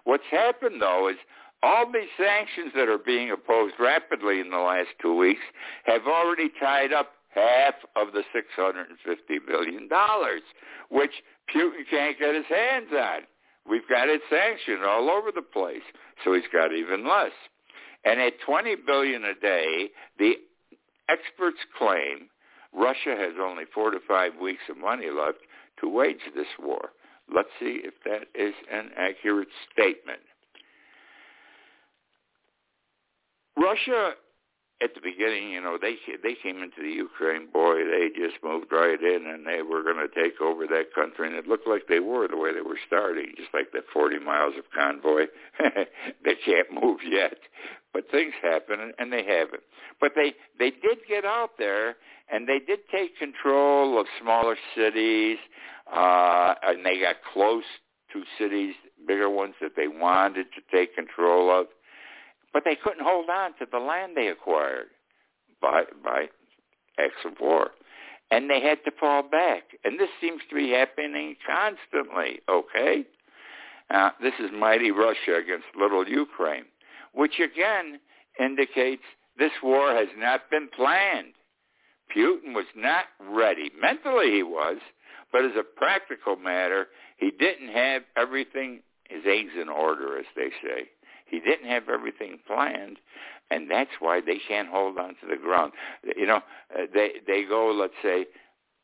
What's 0.05 0.23
happened, 0.31 0.81
though, 0.81 1.09
is 1.09 1.17
all 1.61 1.85
these 1.91 2.09
sanctions 2.17 2.71
that 2.75 2.87
are 2.87 2.97
being 2.97 3.31
opposed 3.31 3.75
rapidly 3.79 4.39
in 4.39 4.49
the 4.49 4.57
last 4.57 4.89
two 5.01 5.15
weeks 5.15 5.41
have 5.83 6.07
already 6.07 6.49
tied 6.59 6.93
up 6.93 7.11
half 7.29 7.75
of 7.95 8.13
the 8.13 8.23
$650 8.35 8.85
billion, 9.47 9.89
which 10.89 11.11
Putin 11.55 11.83
can't 11.89 12.19
get 12.19 12.35
his 12.35 12.45
hands 12.45 12.89
on. 12.93 13.21
We've 13.69 13.87
got 13.87 14.09
it 14.09 14.21
sanctioned 14.29 14.83
all 14.83 15.09
over 15.09 15.31
the 15.31 15.41
place, 15.41 15.83
so 16.23 16.33
he's 16.33 16.43
got 16.51 16.73
even 16.73 17.07
less. 17.07 17.31
And 18.05 18.19
at 18.19 18.33
20 18.45 18.75
billion 18.85 19.25
a 19.25 19.35
day, 19.35 19.89
the 20.17 20.33
experts 21.09 21.59
claim 21.77 22.29
Russia 22.73 23.15
has 23.17 23.33
only 23.39 23.63
four 23.73 23.91
to 23.91 23.99
five 24.07 24.31
weeks 24.41 24.61
of 24.69 24.77
money 24.77 25.09
left 25.09 25.39
to 25.81 25.89
wage 25.89 26.21
this 26.35 26.47
war. 26.59 26.89
Let's 27.33 27.49
see 27.59 27.81
if 27.83 27.93
that 28.05 28.27
is 28.39 28.53
an 28.71 28.89
accurate 28.97 29.49
statement. 29.71 30.21
Russia 33.57 34.13
at 34.81 34.95
the 34.95 35.01
beginning, 35.01 35.51
you 35.51 35.61
know, 35.61 35.77
they 35.79 35.95
they 36.23 36.35
came 36.41 36.63
into 36.63 36.81
the 36.81 36.91
Ukraine. 36.91 37.47
Boy, 37.51 37.83
they 37.83 38.09
just 38.15 38.41
moved 38.43 38.71
right 38.71 38.99
in, 38.99 39.27
and 39.27 39.45
they 39.45 39.61
were 39.61 39.83
going 39.83 39.97
to 39.97 40.07
take 40.07 40.39
over 40.39 40.65
that 40.67 40.93
country. 40.95 41.27
And 41.27 41.35
it 41.35 41.47
looked 41.47 41.67
like 41.67 41.87
they 41.87 41.99
were 41.99 42.27
the 42.27 42.37
way 42.37 42.53
they 42.53 42.61
were 42.61 42.79
starting, 42.87 43.33
just 43.35 43.49
like 43.53 43.71
that 43.73 43.83
40 43.91 44.19
miles 44.19 44.53
of 44.57 44.63
convoy. 44.71 45.25
they 46.23 46.35
can't 46.45 46.71
move 46.71 46.99
yet, 47.03 47.37
but 47.93 48.09
things 48.09 48.33
happen, 48.41 48.93
and 48.97 49.11
they 49.11 49.23
haven't. 49.23 49.63
But 49.99 50.13
they 50.15 50.33
they 50.57 50.71
did 50.71 50.99
get 51.07 51.25
out 51.25 51.51
there, 51.57 51.97
and 52.31 52.47
they 52.47 52.59
did 52.59 52.79
take 52.89 53.17
control 53.17 53.99
of 53.99 54.07
smaller 54.21 54.55
cities, 54.77 55.37
uh, 55.93 56.53
and 56.63 56.85
they 56.85 56.99
got 57.01 57.17
close 57.33 57.67
to 58.13 58.23
cities, 58.39 58.75
bigger 59.05 59.29
ones 59.29 59.55
that 59.61 59.75
they 59.75 59.87
wanted 59.87 60.47
to 60.55 60.61
take 60.71 60.95
control 60.95 61.51
of 61.51 61.67
but 62.53 62.63
they 62.65 62.75
couldn't 62.75 63.05
hold 63.05 63.29
on 63.29 63.51
to 63.59 63.65
the 63.71 63.79
land 63.79 64.13
they 64.15 64.27
acquired 64.27 64.87
by 65.61 65.83
by 66.03 66.27
acts 66.99 67.25
of 67.25 67.33
war. 67.39 67.71
And 68.31 68.49
they 68.49 68.61
had 68.61 68.83
to 68.85 68.91
fall 68.99 69.23
back. 69.23 69.63
And 69.83 69.99
this 69.99 70.09
seems 70.21 70.41
to 70.49 70.55
be 70.55 70.69
happening 70.69 71.35
constantly, 71.47 72.41
okay? 72.47 73.03
Uh, 73.89 74.11
this 74.21 74.33
is 74.39 74.51
mighty 74.53 74.91
Russia 74.91 75.35
against 75.43 75.65
little 75.75 76.07
Ukraine, 76.07 76.65
which 77.13 77.39
again 77.39 77.99
indicates 78.39 79.01
this 79.37 79.51
war 79.63 79.95
has 79.95 80.09
not 80.17 80.49
been 80.51 80.69
planned. 80.75 81.33
Putin 82.15 82.53
was 82.53 82.65
not 82.75 83.05
ready. 83.19 83.71
Mentally 83.79 84.31
he 84.31 84.43
was, 84.43 84.77
but 85.31 85.45
as 85.45 85.51
a 85.57 85.63
practical 85.63 86.35
matter, 86.35 86.87
he 87.17 87.31
didn't 87.31 87.69
have 87.69 88.03
everything, 88.15 88.81
his 89.09 89.23
eggs 89.25 89.51
in 89.59 89.69
order, 89.69 90.17
as 90.17 90.25
they 90.35 90.49
say. 90.63 90.89
He 91.29 91.39
didn't 91.39 91.69
have 91.69 91.89
everything 91.89 92.39
planned, 92.47 92.97
and 93.51 93.69
that's 93.69 93.91
why 93.99 94.21
they 94.21 94.39
can't 94.47 94.69
hold 94.69 94.97
on 94.97 95.09
to 95.21 95.27
the 95.29 95.37
ground. 95.37 95.73
You 96.15 96.27
know, 96.27 96.41
uh, 96.77 96.85
they 96.93 97.13
they 97.25 97.43
go, 97.43 97.71
let's 97.71 97.93
say, 98.03 98.25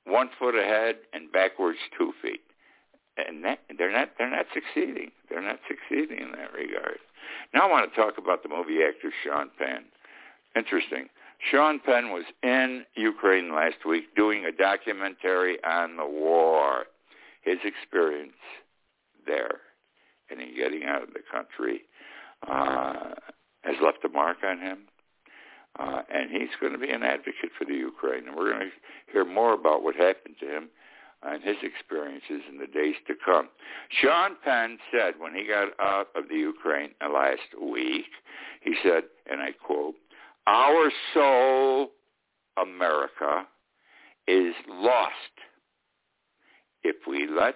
one 0.05 0.29
foot 0.37 0.55
ahead 0.55 0.95
and 1.13 1.31
backwards 1.31 1.79
two 1.97 2.13
feet, 2.21 2.41
and 3.17 3.43
that, 3.43 3.59
they're 3.77 3.91
not 3.91 4.11
they're 4.17 4.29
not 4.29 4.45
succeeding. 4.53 5.11
They're 5.29 5.41
not 5.41 5.59
succeeding 5.67 6.19
in 6.19 6.31
that 6.31 6.53
regard. 6.53 6.99
Now 7.53 7.67
I 7.67 7.71
want 7.71 7.89
to 7.89 7.95
talk 7.95 8.17
about 8.17 8.43
the 8.43 8.49
movie 8.49 8.79
actor 8.87 9.11
Sean 9.23 9.49
Penn. 9.57 9.85
Interesting. 10.55 11.09
Sean 11.51 11.79
Penn 11.79 12.11
was 12.11 12.23
in 12.43 12.85
Ukraine 12.95 13.53
last 13.53 13.85
week 13.85 14.15
doing 14.15 14.45
a 14.45 14.51
documentary 14.51 15.61
on 15.63 15.97
the 15.97 16.05
war, 16.05 16.85
his 17.41 17.57
experience 17.63 18.37
there, 19.27 19.59
and 20.29 20.41
in 20.41 20.55
getting 20.55 20.85
out 20.85 21.03
of 21.03 21.09
the 21.09 21.19
country 21.31 21.81
uh, 22.49 23.13
has 23.63 23.75
left 23.83 24.05
a 24.05 24.09
mark 24.09 24.37
on 24.43 24.59
him. 24.59 24.79
Uh, 25.77 26.01
and 26.13 26.31
he's 26.31 26.55
going 26.61 26.71
to 26.71 26.79
be 26.79 26.89
an 26.89 27.03
advocate 27.03 27.51
for 27.57 27.65
the 27.65 27.73
Ukraine. 27.73 28.27
And 28.27 28.35
we're 28.35 28.51
going 28.53 28.69
to 28.69 29.11
hear 29.11 29.25
more 29.25 29.53
about 29.53 29.83
what 29.83 29.95
happened 29.95 30.35
to 30.39 30.45
him 30.45 30.69
and 31.21 31.43
his 31.43 31.57
experiences 31.63 32.41
in 32.49 32.57
the 32.59 32.67
days 32.67 32.95
to 33.07 33.13
come. 33.25 33.49
Sean 33.89 34.37
Penn 34.43 34.77
said 34.91 35.15
when 35.17 35.33
he 35.33 35.45
got 35.45 35.69
out 35.79 36.07
of 36.15 36.29
the 36.29 36.35
Ukraine 36.35 36.91
last 37.01 37.41
week, 37.61 38.05
he 38.61 38.75
said, 38.83 39.03
and 39.29 39.41
I 39.41 39.51
quote, 39.51 39.95
our 40.47 40.91
soul, 41.13 41.89
America, 42.61 43.47
is 44.27 44.53
lost 44.69 45.13
if 46.83 46.95
we 47.07 47.27
let 47.27 47.55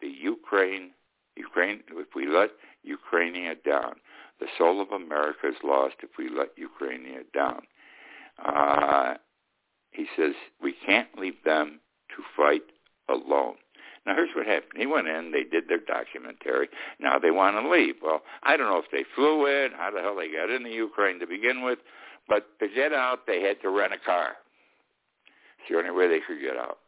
the 0.00 0.08
Ukraine, 0.08 0.90
Ukraine, 1.36 1.82
if 1.92 2.08
we 2.14 2.26
let 2.26 2.50
Ukraine 2.82 3.56
down. 3.64 3.94
The 4.40 4.46
soul 4.58 4.80
of 4.80 4.90
America 4.90 5.48
is 5.48 5.56
lost 5.62 5.96
if 6.02 6.10
we 6.18 6.28
let 6.28 6.48
Ukraine 6.56 7.06
down. 7.34 7.62
Uh, 8.44 9.14
he 9.90 10.06
says 10.16 10.32
we 10.62 10.74
can't 10.84 11.08
leave 11.18 11.42
them 11.44 11.80
to 12.16 12.22
fight 12.36 12.62
alone. 13.08 13.54
Now 14.04 14.14
here's 14.16 14.34
what 14.34 14.46
happened. 14.46 14.72
He 14.76 14.86
went 14.86 15.06
in, 15.06 15.30
they 15.30 15.44
did 15.44 15.68
their 15.68 15.78
documentary. 15.78 16.68
Now 16.98 17.18
they 17.18 17.30
want 17.30 17.56
to 17.56 17.70
leave. 17.70 17.96
Well, 18.02 18.22
I 18.42 18.56
don't 18.56 18.68
know 18.68 18.78
if 18.78 18.90
they 18.90 19.04
flew 19.14 19.46
in, 19.46 19.72
how 19.76 19.90
the 19.90 20.00
hell 20.00 20.16
they 20.16 20.28
got 20.28 20.50
into 20.50 20.70
Ukraine 20.70 21.20
to 21.20 21.26
begin 21.26 21.62
with, 21.62 21.78
but 22.28 22.58
to 22.58 22.68
get 22.68 22.92
out 22.92 23.26
they 23.26 23.42
had 23.42 23.60
to 23.62 23.70
rent 23.70 23.92
a 23.92 23.98
car. 23.98 24.32
It's 25.58 25.70
the 25.70 25.78
only 25.78 25.90
way 25.90 26.08
they 26.08 26.20
could 26.26 26.40
get 26.40 26.56
out. 26.56 26.78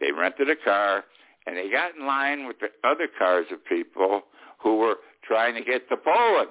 They 0.00 0.12
rented 0.12 0.48
a 0.48 0.56
car 0.56 1.04
and 1.46 1.56
they 1.56 1.70
got 1.70 1.94
in 1.94 2.06
line 2.06 2.46
with 2.46 2.56
the 2.60 2.68
other 2.88 3.08
cars 3.18 3.46
of 3.52 3.64
people 3.64 4.22
who 4.62 4.76
were 4.76 4.96
trying 5.24 5.54
to 5.54 5.62
get 5.62 5.88
to 5.88 5.96
Poland. 5.96 6.50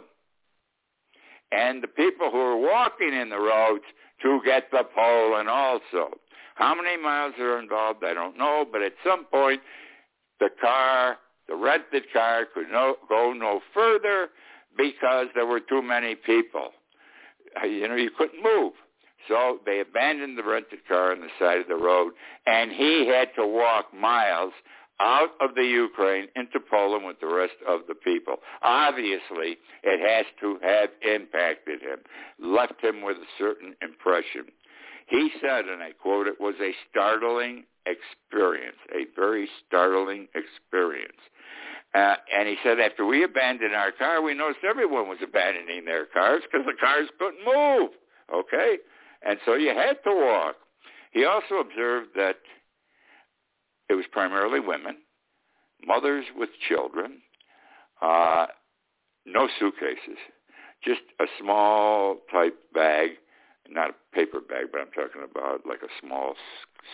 And 1.52 1.84
the 1.84 1.88
people 1.88 2.32
who 2.32 2.38
are 2.38 2.58
walking 2.58 3.14
in 3.14 3.30
the 3.30 3.40
roads 3.40 3.84
to 4.22 4.40
get 4.46 4.72
to 4.72 4.84
Poland 4.96 5.50
also. 5.50 6.12
How 6.56 6.76
many 6.76 7.02
miles 7.02 7.34
are 7.40 7.60
involved, 7.60 8.04
I 8.04 8.14
don't 8.14 8.38
know, 8.38 8.66
but 8.72 8.82
at 8.82 8.94
some 9.04 9.26
point 9.26 9.62
the 10.40 10.50
car, 10.60 11.18
the 11.48 11.56
rented 11.56 12.04
car 12.14 12.46
could 12.54 12.70
no, 12.72 12.96
go 13.10 13.34
no 13.34 13.62
further 13.74 14.30
because 14.78 15.28
there 15.36 15.46
were 15.46 15.60
too 15.60 15.82
many 15.82 16.16
people. 16.16 16.70
Uh, 17.62 17.66
you 17.66 17.88
know, 17.88 17.96
you 17.96 18.12
couldn't 18.18 18.42
move. 18.42 18.74
So 19.28 19.60
they 19.66 19.80
abandoned 19.80 20.38
the 20.38 20.44
rented 20.44 20.88
car 20.88 21.12
on 21.12 21.22
the 21.22 21.28
side 21.40 21.60
of 21.60 21.68
the 21.68 21.76
road, 21.76 22.14
and 22.48 22.72
he 22.72 23.08
had 23.08 23.30
to 23.36 23.46
walk 23.46 23.94
miles 23.94 24.54
out 25.02 25.32
of 25.42 25.56
the 25.56 25.64
Ukraine 25.64 26.28
into 26.36 26.60
Poland 26.60 27.06
with 27.06 27.20
the 27.20 27.28
rest 27.28 27.58
of 27.68 27.82
the 27.88 27.96
people. 27.96 28.36
Obviously, 28.62 29.58
it 29.84 30.00
has 30.00 30.26
to 30.40 30.60
have 30.62 30.90
impacted 31.02 31.82
him, 31.82 31.98
left 32.40 32.80
him 32.82 33.02
with 33.02 33.18
a 33.18 33.30
certain 33.38 33.76
impression. 33.82 34.46
He 35.08 35.32
said, 35.42 35.66
and 35.66 35.82
I 35.82 35.92
quote, 35.92 36.28
it 36.28 36.40
was 36.40 36.56
a 36.62 36.72
startling 36.90 37.66
experience, 37.86 38.78
a 38.94 39.06
very 39.16 39.50
startling 39.68 40.28
experience. 40.36 41.20
Uh, 41.94 42.16
and 42.34 42.48
he 42.48 42.56
said, 42.64 42.80
after 42.80 43.06
we 43.06 43.24
abandoned 43.24 43.74
our 43.74 43.92
car, 43.92 44.22
we 44.22 44.34
noticed 44.34 44.64
everyone 44.64 45.10
was 45.10 45.18
abandoning 45.22 45.84
their 45.84 46.06
cars 46.06 46.44
because 46.50 46.66
the 46.66 46.80
cars 46.80 47.10
couldn't 47.20 47.44
move. 47.44 47.90
Okay? 48.34 48.78
And 49.28 49.40
so 49.46 49.56
you 49.56 49.70
had 49.70 49.98
to 50.04 50.16
walk. 50.16 50.56
He 51.12 51.26
also 51.26 51.56
observed 51.56 52.10
that 52.16 52.38
it 53.92 53.96
was 53.96 54.06
primarily 54.10 54.62
women, 54.62 54.96
mothers 55.86 56.24
with 56.34 56.50
children, 56.66 57.22
uh, 58.02 58.46
no 59.26 59.50
suitcases, 59.60 60.18
just 60.82 61.02
a 61.20 61.26
small 61.42 62.16
type 62.32 62.58
bag, 62.74 63.12
not 63.70 63.90
a 63.90 64.16
paper 64.16 64.40
bag, 64.40 64.68
but 64.72 64.80
I'm 64.80 64.92
talking 64.92 65.24
about 65.30 65.66
like 65.68 65.82
a 65.84 65.92
small 66.00 66.36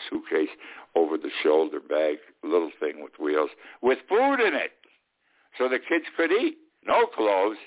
suitcase 0.09 0.49
over 0.95 1.17
the 1.17 1.29
shoulder 1.43 1.79
bag, 1.79 2.17
little 2.43 2.71
thing 2.79 3.03
with 3.03 3.13
wheels, 3.19 3.51
with 3.83 3.99
food 4.09 4.39
in 4.39 4.55
it, 4.55 4.71
so 5.55 5.69
the 5.69 5.77
kids 5.77 6.05
could 6.17 6.31
eat. 6.31 6.57
No 6.83 7.05
clothes, 7.05 7.57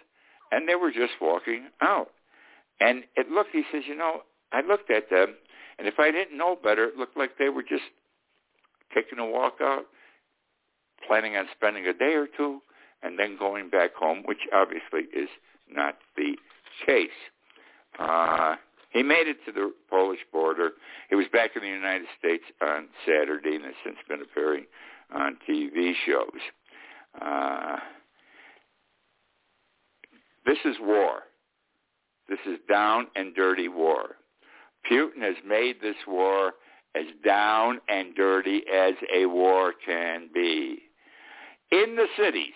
and 0.50 0.68
they 0.68 0.74
were 0.74 0.90
just 0.90 1.12
walking 1.20 1.68
out. 1.80 2.08
And 2.80 3.04
it 3.14 3.30
looked, 3.30 3.50
he 3.52 3.62
says, 3.70 3.82
you 3.86 3.96
know, 3.96 4.22
I 4.52 4.62
looked 4.62 4.90
at 4.90 5.08
them, 5.08 5.36
and 5.78 5.86
if 5.86 6.00
I 6.00 6.10
didn't 6.10 6.36
know 6.36 6.58
better, 6.60 6.86
it 6.86 6.96
looked 6.96 7.16
like 7.16 7.38
they 7.38 7.48
were 7.48 7.62
just 7.62 7.84
taking 8.94 9.18
a 9.18 9.26
walk 9.26 9.54
out, 9.60 9.84
planning 11.06 11.36
on 11.36 11.46
spending 11.56 11.86
a 11.86 11.92
day 11.92 12.14
or 12.14 12.26
two, 12.26 12.60
and 13.02 13.18
then 13.18 13.36
going 13.38 13.70
back 13.70 13.94
home, 13.94 14.22
which 14.24 14.40
obviously 14.52 15.08
is 15.16 15.28
not 15.70 15.96
the 16.16 16.36
case. 16.86 17.08
Uh, 17.98 18.56
he 18.90 19.02
made 19.02 19.28
it 19.28 19.38
to 19.46 19.52
the 19.52 19.72
Polish 19.88 20.20
border. 20.32 20.70
He 21.08 21.16
was 21.16 21.26
back 21.32 21.50
in 21.54 21.62
the 21.62 21.68
United 21.68 22.06
States 22.18 22.44
on 22.60 22.88
Saturday 23.06 23.56
and 23.56 23.64
has 23.64 23.74
since 23.84 23.96
been 24.08 24.20
appearing 24.20 24.66
on 25.14 25.38
TV 25.48 25.92
shows. 26.04 26.40
Uh, 27.20 27.76
This 30.50 30.58
is 30.64 30.76
war. 30.80 31.20
This 32.28 32.38
is 32.46 32.58
down 32.68 33.08
and 33.16 33.34
dirty 33.34 33.68
war. 33.68 34.16
Putin 34.90 35.22
has 35.22 35.36
made 35.46 35.80
this 35.80 35.96
war 36.06 36.54
as 36.94 37.06
down 37.24 37.80
and 37.88 38.14
dirty 38.14 38.62
as 38.72 38.94
a 39.14 39.26
war 39.26 39.72
can 39.84 40.28
be. 40.32 40.78
In 41.70 41.96
the 41.96 42.06
cities 42.16 42.54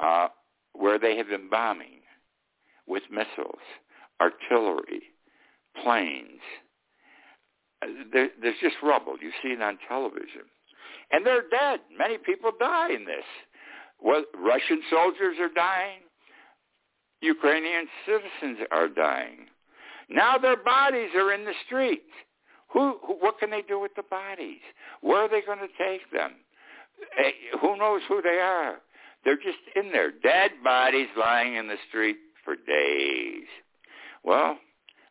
uh, 0.00 0.28
where 0.72 0.98
they 0.98 1.16
have 1.16 1.28
been 1.28 1.48
bombing 1.48 2.00
with 2.86 3.02
missiles, 3.10 3.60
artillery, 4.20 5.02
planes, 5.82 6.40
there, 8.12 8.28
there's 8.40 8.56
just 8.60 8.76
rubble. 8.82 9.14
You 9.20 9.30
see 9.42 9.50
it 9.50 9.62
on 9.62 9.78
television. 9.88 10.42
And 11.12 11.24
they're 11.24 11.48
dead. 11.50 11.80
Many 11.96 12.18
people 12.18 12.52
die 12.58 12.92
in 12.92 13.04
this. 13.04 13.24
Well, 14.02 14.24
Russian 14.36 14.82
soldiers 14.90 15.36
are 15.40 15.52
dying. 15.54 16.00
Ukrainian 17.20 17.86
citizens 18.06 18.66
are 18.70 18.88
dying. 18.88 19.46
Now 20.08 20.38
their 20.38 20.56
bodies 20.56 21.10
are 21.14 21.32
in 21.32 21.44
the 21.44 21.52
streets. 21.66 22.10
Who, 22.72 22.98
who, 23.04 23.14
what 23.14 23.38
can 23.38 23.50
they 23.50 23.62
do 23.62 23.80
with 23.80 23.92
the 23.96 24.02
bodies? 24.02 24.60
Where 25.00 25.22
are 25.22 25.28
they 25.28 25.42
going 25.42 25.58
to 25.58 25.68
take 25.78 26.10
them? 26.12 26.32
Hey, 27.16 27.32
who 27.60 27.76
knows 27.76 28.02
who 28.08 28.22
they 28.22 28.38
are? 28.40 28.76
They're 29.24 29.36
just 29.36 29.58
in 29.76 29.92
there, 29.92 30.10
dead 30.10 30.52
bodies 30.62 31.08
lying 31.18 31.56
in 31.56 31.68
the 31.68 31.76
street 31.88 32.16
for 32.44 32.54
days. 32.56 33.46
Well, 34.24 34.58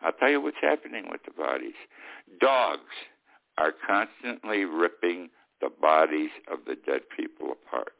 I'll 0.02 0.13
tell 0.13 0.30
you 0.30 0.41
what's 0.41 0.58
happening 0.62 1.08
with 1.10 1.22
the 1.26 1.32
bodies. 1.32 1.74
Dogs 2.39 2.82
are 3.58 3.74
constantly 3.86 4.65
ripping 4.65 5.30
the 5.62 5.69
bodies 5.69 6.30
of 6.52 6.60
the 6.65 6.76
dead 6.76 7.02
people 7.15 7.52
apart. 7.52 7.93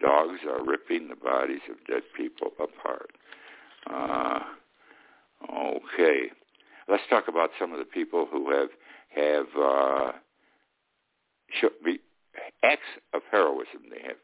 Dogs 0.00 0.40
are 0.48 0.64
ripping 0.64 1.08
the 1.08 1.16
bodies 1.16 1.60
of 1.70 1.76
dead 1.86 2.02
people 2.16 2.52
apart. 2.58 3.10
Uh, 3.90 4.40
okay. 5.52 6.30
Let's 6.88 7.02
talk 7.08 7.28
about 7.28 7.50
some 7.58 7.72
of 7.72 7.78
the 7.78 7.84
people 7.84 8.26
who 8.30 8.50
have 8.50 8.68
have 9.14 9.46
uh, 9.58 10.12
acts 12.62 12.82
of 13.14 13.22
heroism 13.30 13.82
they 13.90 14.02
have 14.06 14.16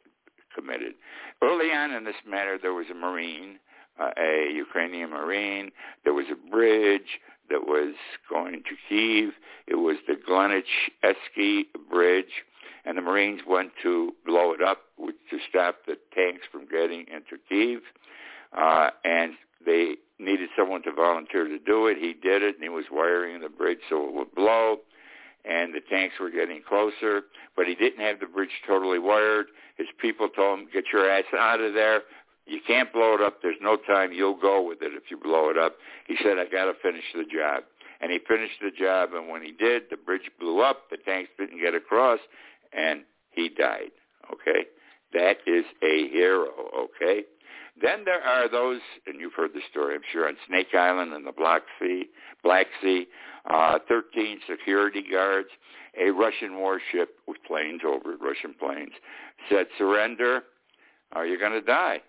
committed. 0.55 0.95
Early 1.43 1.71
on 1.71 1.93
in 1.93 2.05
this 2.05 2.15
matter, 2.27 2.59
there 2.61 2.73
was 2.73 2.87
a 2.91 2.95
Marine, 2.95 3.59
uh, 4.01 4.11
a 4.17 4.51
Ukrainian 4.53 5.11
Marine. 5.11 5.71
There 6.05 6.15
was 6.15 6.27
a 6.31 6.51
bridge 6.51 7.21
that 7.51 7.67
was 7.67 7.95
going 8.29 8.63
to 8.63 8.77
Kiev. 8.89 9.35
It 9.67 9.77
was 9.77 9.97
the 10.07 10.15
Glenich 10.15 10.63
Bridge, 11.91 12.45
and 12.85 12.97
the 12.97 13.03
Marines 13.03 13.43
went 13.47 13.73
to 13.83 14.13
blow 14.25 14.53
it 14.53 14.63
up 14.63 14.79
to 14.99 15.39
stop 15.49 15.77
the 15.87 15.97
tanks 16.15 16.43
from 16.51 16.67
getting 16.67 17.01
into 17.01 17.43
Kiev. 17.49 17.81
Uh, 18.57 18.91
and 19.05 19.33
they 19.65 19.97
needed 20.19 20.49
someone 20.57 20.83
to 20.83 20.93
volunteer 20.93 21.45
to 21.47 21.59
do 21.59 21.87
it. 21.87 21.99
He 21.99 22.15
did 22.15 22.43
it, 22.43 22.55
and 22.55 22.63
he 22.63 22.69
was 22.69 22.87
wiring 22.91 23.41
the 23.41 23.49
bridge 23.49 23.81
so 23.89 24.09
it 24.09 24.15
would 24.15 24.35
blow. 24.35 24.81
And 25.45 25.75
the 25.75 25.81
tanks 25.81 26.17
were 26.19 26.31
getting 26.31 26.61
closer, 26.67 27.23
but 27.55 27.67
he 27.67 27.75
didn't 27.75 28.01
have 28.01 28.19
the 28.19 28.27
bridge 28.27 28.51
totally 28.67 28.99
wired. 28.99 29.47
His 29.77 29.87
people 29.99 30.29
told 30.29 30.59
him, 30.59 30.67
"Get 30.73 30.93
your 30.93 31.09
ass 31.09 31.25
out 31.39 31.61
of 31.61 31.75
there. 31.75 32.03
You 32.47 32.61
can't 32.61 32.93
blow 32.93 33.15
it 33.15 33.21
up. 33.21 33.43
There's 33.43 33.61
no 33.61 33.77
time. 33.77 34.13
You'll 34.13 34.35
go 34.35 34.61
with 34.61 34.83
it 34.83 34.95
if 34.95 35.11
you 35.11 35.17
blow 35.17 35.51
it 35.51 35.59
up." 35.59 35.79
He 36.07 36.17
said, 36.17 36.39
"I 36.39 36.47
got 36.47 36.65
to 36.65 36.75
finish 36.75 37.05
the 37.13 37.25
job." 37.25 37.65
And 38.01 38.11
he 38.11 38.19
finished 38.19 38.61
the 38.61 38.71
job, 38.71 39.15
and 39.15 39.29
when 39.29 39.43
he 39.43 39.53
did, 39.53 39.89
the 39.89 39.97
bridge 39.97 40.31
blew 40.39 40.61
up. 40.61 40.91
The 40.91 40.97
tanks 40.97 41.31
didn't 41.39 41.61
get 41.61 41.75
across, 41.75 42.21
and 42.73 43.05
he 43.31 43.49
died. 43.49 43.93
Okay, 44.33 44.67
that 45.13 45.39
is 45.47 45.65
a 45.83 46.09
hero. 46.09 46.51
Okay. 46.75 47.25
Then 47.81 48.05
there 48.05 48.23
are 48.23 48.49
those, 48.49 48.81
and 49.07 49.21
you've 49.21 49.35
heard 49.35 49.53
the 49.53 49.61
story, 49.71 49.95
I'm 49.95 50.03
sure, 50.11 50.27
on 50.29 50.37
Snake 50.49 50.75
Island 50.75 51.13
and 51.13 51.27
the 51.27 51.33
Black 51.33 51.63
Sea, 51.79 52.05
Black 52.43 52.67
Sea, 52.83 53.07
uh, 53.49 53.79
13 53.87 54.41
security 54.49 55.05
guards, 55.11 55.49
a 55.99 56.11
Russian 56.11 56.57
warship 56.57 57.17
with 57.27 57.37
planes 57.47 57.83
over 57.87 58.15
it, 58.15 58.21
Russian 58.21 58.55
planes, 58.59 58.93
said, 59.51 59.67
surrender 59.77 60.43
or 61.15 61.27
you're 61.27 61.39
going 61.39 61.53
to 61.53 61.61
die. 61.61 62.01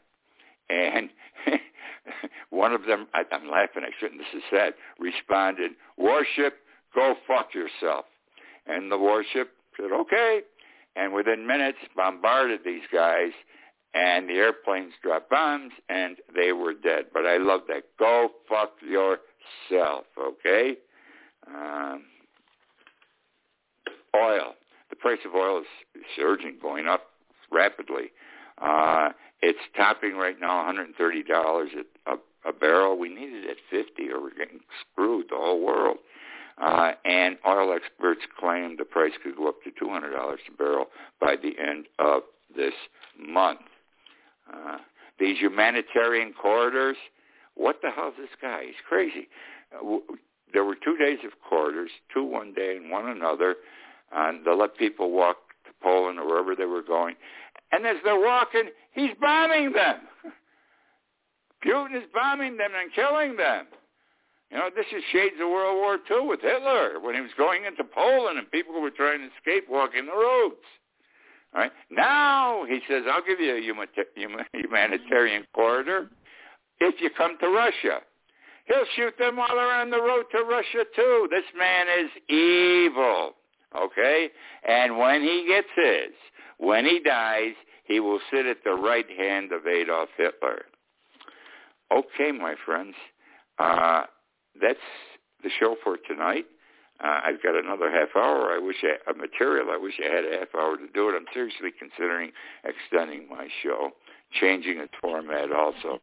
And 0.69 1.09
one 2.49 2.73
of 2.73 2.85
them, 2.85 3.07
I, 3.13 3.23
I'm 3.31 3.49
laughing, 3.49 3.83
I 3.83 3.91
shouldn't 3.99 4.21
have 4.21 4.41
said, 4.49 4.73
responded, 4.99 5.71
warship, 5.97 6.57
go 6.95 7.15
fuck 7.27 7.53
yourself. 7.53 8.05
And 8.65 8.91
the 8.91 8.97
warship 8.97 9.51
said, 9.77 9.91
okay. 9.91 10.41
And 10.95 11.13
within 11.13 11.45
minutes, 11.45 11.77
bombarded 11.95 12.61
these 12.65 12.81
guys 12.91 13.31
and 13.93 14.29
the 14.29 14.33
airplanes 14.33 14.93
dropped 15.01 15.29
bombs, 15.29 15.71
and 15.89 16.17
they 16.35 16.51
were 16.51 16.73
dead. 16.73 17.05
But 17.13 17.25
I 17.25 17.37
love 17.37 17.61
that. 17.67 17.83
Go 17.97 18.29
fuck 18.49 18.73
yourself, 18.81 20.05
okay? 20.19 20.77
Um, 21.47 22.03
oil. 24.15 24.53
The 24.89 24.95
price 24.95 25.19
of 25.25 25.35
oil 25.35 25.59
is 25.59 26.01
surging, 26.15 26.57
going 26.61 26.87
up 26.87 27.03
rapidly. 27.51 28.11
Uh, 28.61 29.09
it's 29.41 29.59
topping 29.75 30.15
right 30.15 30.39
now 30.39 30.71
$130 30.71 30.89
a, 31.29 32.11
a, 32.11 32.49
a 32.49 32.53
barrel. 32.53 32.97
We 32.97 33.09
need 33.09 33.29
it 33.33 33.49
at 33.49 33.57
50 33.69 34.09
or 34.11 34.21
we're 34.21 34.29
getting 34.31 34.61
screwed, 34.81 35.27
the 35.29 35.35
whole 35.35 35.63
world. 35.63 35.97
Uh, 36.59 36.93
and 37.05 37.37
oil 37.47 37.71
experts 37.73 38.21
claim 38.39 38.77
the 38.77 38.85
price 38.85 39.11
could 39.23 39.35
go 39.35 39.47
up 39.47 39.61
to 39.63 39.69
$200 39.69 40.11
a 40.11 40.57
barrel 40.57 40.85
by 41.21 41.35
the 41.35 41.53
end 41.61 41.85
of 41.99 42.23
this 42.55 42.73
month. 43.19 43.59
Uh, 44.51 44.77
these 45.19 45.37
humanitarian 45.39 46.33
corridors. 46.33 46.97
What 47.55 47.79
the 47.81 47.89
hell 47.89 48.09
is 48.09 48.13
this 48.17 48.29
guy? 48.41 48.65
He's 48.65 48.75
crazy. 48.87 49.27
Uh, 49.73 49.99
there 50.53 50.63
were 50.63 50.75
two 50.75 50.97
days 50.97 51.19
of 51.25 51.31
corridors, 51.47 51.91
two 52.13 52.23
one 52.23 52.53
day 52.53 52.77
and 52.77 52.91
one 52.91 53.09
another, 53.09 53.55
and 54.11 54.45
they 54.45 54.53
let 54.53 54.77
people 54.77 55.11
walk 55.11 55.37
to 55.65 55.71
Poland 55.81 56.19
or 56.19 56.27
wherever 56.27 56.55
they 56.55 56.65
were 56.65 56.83
going. 56.83 57.15
And 57.71 57.85
as 57.85 57.97
they're 58.03 58.19
walking, 58.19 58.69
he's 58.93 59.11
bombing 59.19 59.73
them. 59.73 59.97
Putin 61.65 61.97
is 61.97 62.07
bombing 62.13 62.57
them 62.57 62.71
and 62.79 62.93
killing 62.93 63.35
them. 63.35 63.65
You 64.51 64.57
know, 64.57 64.69
this 64.73 64.85
is 64.95 65.03
shades 65.11 65.35
of 65.41 65.49
World 65.49 65.75
War 65.75 65.97
II 66.09 66.27
with 66.27 66.41
Hitler 66.41 67.01
when 67.01 67.15
he 67.15 67.21
was 67.21 67.31
going 67.37 67.65
into 67.65 67.83
Poland 67.83 68.39
and 68.39 68.49
people 68.49 68.79
were 68.79 68.91
trying 68.91 69.19
to 69.19 69.27
escape 69.35 69.67
walking 69.69 70.05
the 70.05 70.15
roads. 70.15 70.63
Now 71.89 72.65
he 72.67 72.79
says, 72.89 73.03
I'll 73.11 73.25
give 73.25 73.39
you 73.39 73.55
a 73.55 73.61
humanitarian 74.53 75.45
corridor 75.53 76.09
if 76.79 76.95
you 77.01 77.09
come 77.17 77.37
to 77.39 77.47
Russia. 77.47 78.01
He'll 78.65 78.85
shoot 78.95 79.17
them 79.17 79.37
while 79.37 79.55
they're 79.55 79.71
on 79.71 79.89
the 79.89 80.01
road 80.01 80.25
to 80.31 80.43
Russia 80.43 80.83
too. 80.95 81.27
This 81.31 81.45
man 81.57 81.87
is 81.87 82.11
evil. 82.29 83.31
Okay? 83.75 84.29
And 84.67 84.97
when 84.97 85.21
he 85.21 85.45
gets 85.47 85.67
his, 85.75 86.13
when 86.57 86.85
he 86.85 86.99
dies, 86.99 87.53
he 87.85 87.99
will 87.99 88.19
sit 88.31 88.45
at 88.45 88.57
the 88.63 88.73
right 88.73 89.09
hand 89.17 89.51
of 89.51 89.65
Adolf 89.65 90.09
Hitler. 90.17 90.65
Okay, 91.91 92.31
my 92.31 92.55
friends. 92.65 92.95
Uh, 93.57 94.03
that's 94.61 94.79
the 95.43 95.49
show 95.59 95.75
for 95.83 95.97
tonight. 96.07 96.45
Uh, 97.03 97.19
I've 97.25 97.43
got 97.43 97.55
another 97.55 97.91
half 97.91 98.15
hour. 98.15 98.51
I 98.51 98.59
wish 98.59 98.77
I, 98.83 99.11
a 99.11 99.13
material. 99.13 99.67
I 99.69 99.77
wish 99.77 99.99
I 100.03 100.13
had 100.13 100.25
a 100.25 100.39
half 100.39 100.55
hour 100.55 100.77
to 100.77 100.87
do 100.93 101.09
it. 101.09 101.15
I'm 101.15 101.27
seriously 101.33 101.69
considering 101.77 102.31
extending 102.63 103.29
my 103.29 103.47
show, 103.61 103.91
changing 104.39 104.79
its 104.79 104.93
format 104.99 105.51
also. 105.51 105.99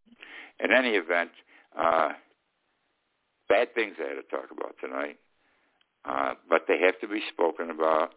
In 0.61 0.73
any 0.73 0.91
event, 0.91 1.31
uh, 1.77 2.11
bad 3.49 3.75
things 3.75 3.97
I 3.99 4.15
had 4.15 4.23
to 4.23 4.23
talk 4.31 4.51
about 4.57 4.77
tonight, 4.81 5.19
uh, 6.05 6.35
but 6.49 6.67
they 6.69 6.79
have 6.79 7.01
to 7.01 7.09
be 7.09 7.23
spoken 7.33 7.71
about. 7.71 8.13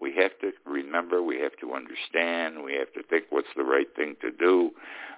We 0.00 0.14
have 0.16 0.32
to 0.40 0.52
remember, 0.66 1.22
we 1.22 1.38
have 1.40 1.56
to 1.60 1.74
understand, 1.74 2.64
we 2.64 2.74
have 2.74 2.92
to 2.94 3.02
think 3.08 3.26
what's 3.30 3.52
the 3.54 3.64
right 3.64 3.86
thing 3.94 4.16
to 4.22 4.30
do. 4.32 4.70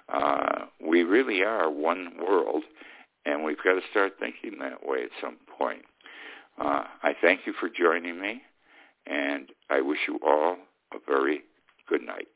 Uh, 0.09 0.65
we 0.85 1.03
really 1.03 1.41
are 1.41 1.71
one 1.71 2.17
world, 2.19 2.63
and 3.25 3.43
we've 3.43 3.57
got 3.63 3.75
to 3.75 3.81
start 3.89 4.13
thinking 4.19 4.59
that 4.59 4.85
way 4.85 5.03
at 5.03 5.09
some 5.21 5.37
point. 5.57 5.83
Uh, 6.59 6.83
I 7.01 7.13
thank 7.21 7.41
you 7.45 7.53
for 7.59 7.69
joining 7.69 8.19
me, 8.21 8.41
and 9.07 9.49
I 9.69 9.81
wish 9.81 9.99
you 10.07 10.19
all 10.25 10.57
a 10.93 10.97
very 11.07 11.41
good 11.89 12.01
night. 12.01 12.27